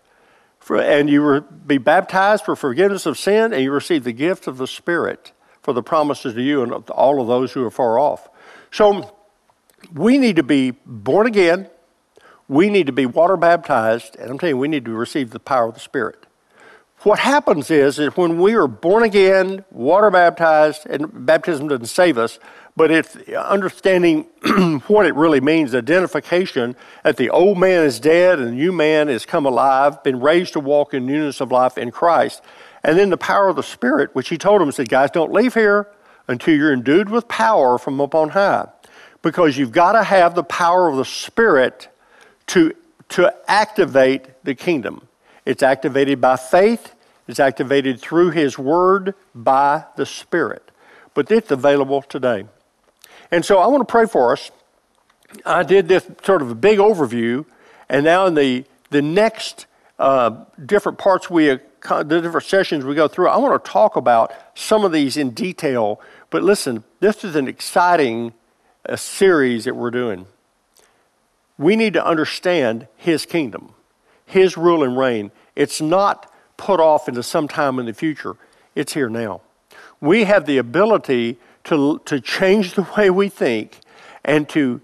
for, 0.59 0.81
and 0.81 1.11
you 1.11 1.23
re- 1.23 1.41
be 1.67 1.79
baptized 1.79 2.45
for 2.45 2.55
forgiveness 2.55 3.05
of 3.05 3.19
sin, 3.19 3.53
and 3.53 3.63
you 3.63 3.73
receive 3.73 4.05
the 4.05 4.13
gift 4.13 4.47
of 4.47 4.59
the 4.59 4.67
Spirit 4.67 5.33
for 5.63 5.73
the 5.73 5.83
promises 5.83 6.35
to 6.35 6.43
you 6.43 6.63
and 6.63 6.87
to 6.87 6.93
all 6.93 7.21
of 7.21 7.27
those 7.27 7.53
who 7.53 7.65
are 7.65 7.71
far 7.71 7.99
off. 7.99 8.29
So 8.71 9.15
we 9.93 10.19
need 10.19 10.37
to 10.37 10.43
be 10.43 10.73
born 10.87 11.27
again 11.27 11.69
we 12.51 12.69
need 12.69 12.87
to 12.87 12.93
be 12.93 13.07
water 13.07 13.37
baptized, 13.37 14.17
and 14.17 14.29
I'm 14.29 14.37
telling 14.37 14.57
you, 14.57 14.59
we 14.59 14.67
need 14.67 14.85
to 14.87 14.91
receive 14.91 15.31
the 15.31 15.39
power 15.39 15.69
of 15.69 15.75
the 15.75 15.81
Spirit. 15.81 16.27
What 17.03 17.21
happens 17.21 17.71
is, 17.71 18.01
is 18.01 18.17
when 18.17 18.41
we 18.41 18.55
are 18.55 18.67
born 18.67 19.05
again, 19.05 19.65
water 19.71 20.11
baptized, 20.11 20.85
and 20.87 21.25
baptism 21.25 21.69
doesn't 21.69 21.87
save 21.87 22.19
us, 22.19 22.41
but 22.75 22.91
it's 22.91 23.15
understanding 23.29 24.23
what 24.89 25.07
it 25.07 25.15
really 25.15 25.41
means, 25.41 25.77
identification 25.77 26.75
that 27.05 27.19
the 27.19 27.31
old 27.31 27.57
man 27.57 27.85
is 27.85 28.01
dead 28.01 28.41
and 28.41 28.49
the 28.49 28.53
new 28.53 28.73
man 28.73 29.07
has 29.07 29.25
come 29.25 29.47
alive, 29.47 30.03
been 30.03 30.19
raised 30.19 30.55
to 30.55 30.61
walk 30.61 30.93
in 30.93 31.07
newness 31.07 31.41
of 31.41 31.53
life 31.53 31.79
in 31.79 31.93
Christ. 31.93 32.43
And 32.83 32.99
then 32.99 33.11
the 33.11 33.17
power 33.17 33.49
of 33.49 33.55
the 33.55 33.63
Spirit, 33.63 34.13
which 34.13 34.29
he 34.29 34.37
told 34.37 34.61
them, 34.61 34.73
said, 34.73 34.89
guys, 34.89 35.13
don't 35.13 35.33
leave 35.33 35.55
here 35.55 35.87
until 36.27 36.57
you're 36.57 36.73
endued 36.73 37.11
with 37.11 37.29
power 37.29 37.79
from 37.79 38.01
up 38.01 38.13
on 38.13 38.31
high. 38.31 38.67
Because 39.23 39.57
you've 39.57 39.71
got 39.71 39.93
to 39.93 40.03
have 40.03 40.35
the 40.35 40.43
power 40.43 40.89
of 40.89 40.97
the 40.97 41.05
Spirit 41.05 41.87
to, 42.51 42.75
to 43.11 43.33
activate 43.47 44.27
the 44.43 44.57
kingdom. 44.57 45.07
It's 45.45 45.63
activated 45.63 46.21
by 46.21 46.37
faith, 46.37 46.95
It's 47.29 47.39
activated 47.39 48.01
through 48.01 48.31
His 48.31 48.59
Word 48.59 49.15
by 49.35 49.85
the 49.97 50.05
Spirit. 50.05 50.73
But 51.15 51.31
it's 51.31 51.53
available 51.53 52.03
today. 52.03 52.47
And 53.31 53.45
so 53.45 53.59
I 53.59 53.69
want 53.69 53.87
to 53.87 53.91
pray 53.91 54.07
for 54.07 54.33
us. 54.33 54.51
I 55.47 55.63
did 55.63 55.87
this 55.87 56.05
sort 56.25 56.43
of 56.43 56.51
a 56.51 56.57
big 56.57 56.81
overview, 56.81 57.47
and 57.89 58.05
now 58.05 58.27
in 58.27 58.35
the, 58.35 58.65
the 58.91 59.01
next 59.01 59.67
uh, 60.01 60.45
different 60.67 60.99
parts 60.99 61.31
we, 61.31 61.47
the 61.47 62.03
different 62.03 62.47
sessions 62.47 62.85
we 62.85 62.97
go 62.97 63.07
through, 63.07 63.29
I 63.29 63.37
want 63.37 63.65
to 63.65 63.71
talk 63.71 63.95
about 63.95 64.33
some 64.57 64.85
of 64.85 64.91
these 64.91 65.17
in 65.17 65.31
detail. 65.31 66.01
But 66.31 66.43
listen, 66.43 66.83
this 66.99 67.23
is 67.23 67.37
an 67.37 67.47
exciting 67.47 68.33
uh, 68.89 68.97
series 68.97 69.67
that 69.67 69.77
we're 69.77 69.93
doing. 69.93 70.27
We 71.61 71.77
need 71.77 71.93
to 71.93 72.05
understand 72.05 72.89
His 72.97 73.27
kingdom, 73.27 73.75
His 74.25 74.57
rule 74.57 74.83
and 74.83 74.97
reign. 74.97 75.31
It's 75.55 75.79
not 75.79 76.33
put 76.57 76.81
off 76.81 77.07
into 77.07 77.23
some 77.23 77.49
time 77.49 77.79
in 77.79 77.85
the 77.85 77.93
future, 77.93 78.37
it's 78.75 78.95
here 78.95 79.11
now. 79.11 79.43
We 80.01 80.25
have 80.25 80.47
the 80.47 80.57
ability 80.57 81.39
to, 81.65 81.99
to 82.07 82.19
change 82.19 82.73
the 82.73 82.89
way 82.97 83.11
we 83.11 83.29
think 83.29 83.81
and 84.25 84.49
to 84.49 84.81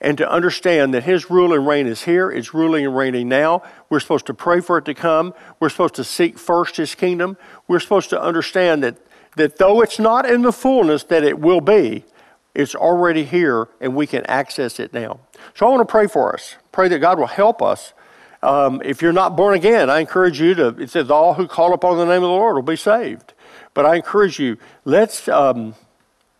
and 0.00 0.16
to 0.18 0.30
understand 0.30 0.94
that 0.94 1.04
His 1.04 1.30
rule 1.30 1.54
and 1.54 1.66
reign 1.66 1.86
is 1.86 2.04
here, 2.04 2.30
it's 2.30 2.52
ruling 2.52 2.84
and 2.84 2.94
reigning 2.94 3.28
now. 3.28 3.62
We're 3.88 3.98
supposed 3.98 4.26
to 4.26 4.34
pray 4.34 4.60
for 4.60 4.78
it 4.78 4.84
to 4.84 4.94
come. 4.94 5.34
We're 5.58 5.70
supposed 5.70 5.94
to 5.94 6.04
seek 6.04 6.38
first 6.38 6.76
His 6.76 6.94
kingdom. 6.94 7.38
We're 7.66 7.80
supposed 7.80 8.10
to 8.10 8.22
understand 8.22 8.84
that, 8.84 8.96
that 9.36 9.56
though 9.56 9.80
it's 9.80 9.98
not 9.98 10.30
in 10.30 10.42
the 10.42 10.52
fullness 10.52 11.04
that 11.04 11.24
it 11.24 11.40
will 11.40 11.62
be, 11.62 12.04
it's 12.54 12.74
already 12.74 13.24
here 13.24 13.68
and 13.80 13.94
we 13.94 14.06
can 14.06 14.24
access 14.26 14.80
it 14.80 14.92
now. 14.92 15.20
So 15.54 15.66
I 15.66 15.70
want 15.70 15.86
to 15.86 15.90
pray 15.90 16.06
for 16.06 16.32
us. 16.34 16.56
Pray 16.72 16.88
that 16.88 16.98
God 16.98 17.18
will 17.18 17.26
help 17.26 17.62
us. 17.62 17.92
Um, 18.42 18.80
if 18.84 19.02
you're 19.02 19.12
not 19.12 19.36
born 19.36 19.54
again, 19.54 19.90
I 19.90 20.00
encourage 20.00 20.40
you 20.40 20.54
to, 20.54 20.68
it 20.68 20.90
says, 20.90 21.10
all 21.10 21.34
who 21.34 21.48
call 21.48 21.72
upon 21.72 21.98
the 21.98 22.04
name 22.04 22.22
of 22.22 22.22
the 22.22 22.28
Lord 22.28 22.54
will 22.54 22.62
be 22.62 22.76
saved. 22.76 23.32
But 23.74 23.84
I 23.84 23.96
encourage 23.96 24.38
you, 24.38 24.58
let's, 24.84 25.28
um, 25.28 25.74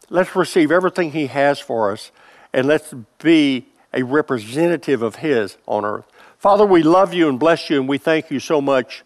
let's 0.08 0.34
receive 0.34 0.70
everything 0.70 1.12
He 1.12 1.26
has 1.26 1.58
for 1.60 1.92
us 1.92 2.10
and 2.52 2.66
let's 2.66 2.94
be 3.22 3.66
a 3.92 4.02
representative 4.02 5.02
of 5.02 5.16
His 5.16 5.56
on 5.66 5.84
earth. 5.84 6.04
Father, 6.38 6.64
we 6.64 6.82
love 6.82 7.12
you 7.12 7.28
and 7.28 7.38
bless 7.38 7.68
you, 7.68 7.80
and 7.80 7.88
we 7.88 7.98
thank 7.98 8.30
you 8.30 8.38
so 8.38 8.60
much. 8.60 9.02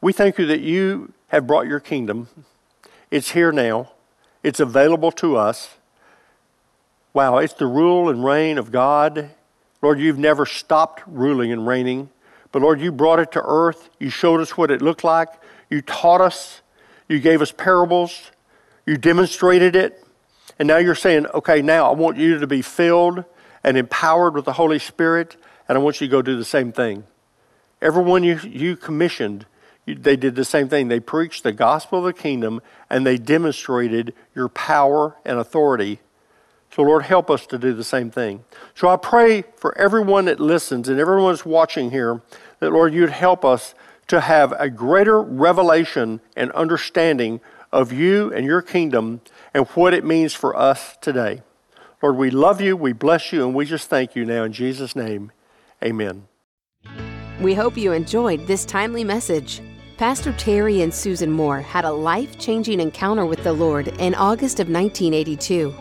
We 0.00 0.12
thank 0.12 0.38
you 0.38 0.46
that 0.46 0.60
you 0.60 1.12
have 1.28 1.46
brought 1.46 1.66
your 1.66 1.80
kingdom. 1.80 2.28
It's 3.10 3.32
here 3.32 3.52
now, 3.52 3.92
it's 4.42 4.60
available 4.60 5.12
to 5.12 5.36
us. 5.36 5.76
Wow, 7.14 7.38
it's 7.38 7.54
the 7.54 7.68
rule 7.68 8.08
and 8.08 8.24
reign 8.24 8.58
of 8.58 8.72
God. 8.72 9.30
Lord, 9.80 10.00
you've 10.00 10.18
never 10.18 10.44
stopped 10.44 11.00
ruling 11.06 11.52
and 11.52 11.64
reigning. 11.64 12.10
But 12.50 12.62
Lord, 12.62 12.80
you 12.80 12.90
brought 12.90 13.20
it 13.20 13.30
to 13.32 13.42
earth. 13.44 13.88
You 14.00 14.10
showed 14.10 14.40
us 14.40 14.56
what 14.56 14.72
it 14.72 14.82
looked 14.82 15.04
like. 15.04 15.28
You 15.70 15.80
taught 15.80 16.20
us. 16.20 16.60
You 17.08 17.20
gave 17.20 17.40
us 17.40 17.52
parables. 17.52 18.32
You 18.84 18.96
demonstrated 18.96 19.76
it. 19.76 20.04
And 20.58 20.66
now 20.66 20.78
you're 20.78 20.96
saying, 20.96 21.28
okay, 21.28 21.62
now 21.62 21.88
I 21.88 21.94
want 21.94 22.16
you 22.16 22.40
to 22.40 22.48
be 22.48 22.62
filled 22.62 23.24
and 23.62 23.76
empowered 23.76 24.34
with 24.34 24.44
the 24.44 24.54
Holy 24.54 24.80
Spirit, 24.80 25.36
and 25.68 25.78
I 25.78 25.80
want 25.80 26.00
you 26.00 26.08
to 26.08 26.10
go 26.10 26.20
do 26.20 26.36
the 26.36 26.44
same 26.44 26.72
thing. 26.72 27.04
Everyone 27.80 28.24
you, 28.24 28.38
you 28.38 28.76
commissioned, 28.76 29.46
you, 29.86 29.94
they 29.94 30.16
did 30.16 30.34
the 30.34 30.44
same 30.44 30.68
thing. 30.68 30.88
They 30.88 31.00
preached 31.00 31.44
the 31.44 31.52
gospel 31.52 32.00
of 32.00 32.04
the 32.06 32.12
kingdom 32.12 32.60
and 32.90 33.06
they 33.06 33.18
demonstrated 33.18 34.14
your 34.34 34.48
power 34.48 35.16
and 35.24 35.38
authority. 35.38 36.00
So, 36.74 36.82
Lord, 36.82 37.04
help 37.04 37.30
us 37.30 37.46
to 37.46 37.58
do 37.58 37.72
the 37.72 37.84
same 37.84 38.10
thing. 38.10 38.42
So, 38.74 38.88
I 38.88 38.96
pray 38.96 39.44
for 39.56 39.78
everyone 39.78 40.24
that 40.24 40.40
listens 40.40 40.88
and 40.88 40.98
everyone 40.98 41.32
that's 41.32 41.46
watching 41.46 41.92
here 41.92 42.20
that, 42.58 42.72
Lord, 42.72 42.92
you'd 42.92 43.10
help 43.10 43.44
us 43.44 43.76
to 44.08 44.20
have 44.20 44.52
a 44.58 44.68
greater 44.68 45.22
revelation 45.22 46.20
and 46.34 46.50
understanding 46.50 47.40
of 47.72 47.92
you 47.92 48.32
and 48.32 48.44
your 48.44 48.60
kingdom 48.60 49.20
and 49.54 49.68
what 49.68 49.94
it 49.94 50.04
means 50.04 50.34
for 50.34 50.56
us 50.56 50.96
today. 51.00 51.42
Lord, 52.02 52.16
we 52.16 52.30
love 52.30 52.60
you, 52.60 52.76
we 52.76 52.92
bless 52.92 53.32
you, 53.32 53.44
and 53.44 53.54
we 53.54 53.66
just 53.66 53.88
thank 53.88 54.16
you 54.16 54.24
now 54.24 54.42
in 54.42 54.52
Jesus' 54.52 54.96
name. 54.96 55.30
Amen. 55.80 56.26
We 57.40 57.54
hope 57.54 57.76
you 57.76 57.92
enjoyed 57.92 58.48
this 58.48 58.64
timely 58.64 59.04
message. 59.04 59.62
Pastor 59.96 60.32
Terry 60.32 60.82
and 60.82 60.92
Susan 60.92 61.30
Moore 61.30 61.60
had 61.60 61.84
a 61.84 61.92
life 61.92 62.36
changing 62.40 62.80
encounter 62.80 63.24
with 63.24 63.44
the 63.44 63.52
Lord 63.52 63.88
in 64.00 64.16
August 64.16 64.58
of 64.58 64.68
1982. 64.68 65.72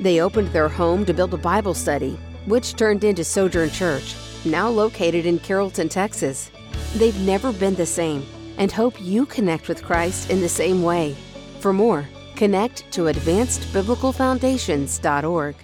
They 0.00 0.20
opened 0.20 0.48
their 0.48 0.68
home 0.68 1.06
to 1.06 1.14
build 1.14 1.34
a 1.34 1.38
Bible 1.38 1.74
study, 1.74 2.18
which 2.46 2.74
turned 2.74 3.04
into 3.04 3.22
Sojourn 3.22 3.70
Church, 3.70 4.16
now 4.44 4.68
located 4.68 5.26
in 5.26 5.38
Carrollton, 5.38 5.88
Texas. 5.88 6.50
They've 6.96 7.20
never 7.20 7.52
been 7.52 7.76
the 7.76 7.86
same 7.86 8.26
and 8.58 8.72
hope 8.72 9.00
you 9.00 9.26
connect 9.26 9.68
with 9.68 9.84
Christ 9.84 10.30
in 10.30 10.40
the 10.40 10.48
same 10.48 10.82
way. 10.82 11.14
For 11.60 11.72
more, 11.72 12.08
Connect 12.40 12.90
to 12.92 13.02
AdvancedBiblicalFoundations.org. 13.02 15.54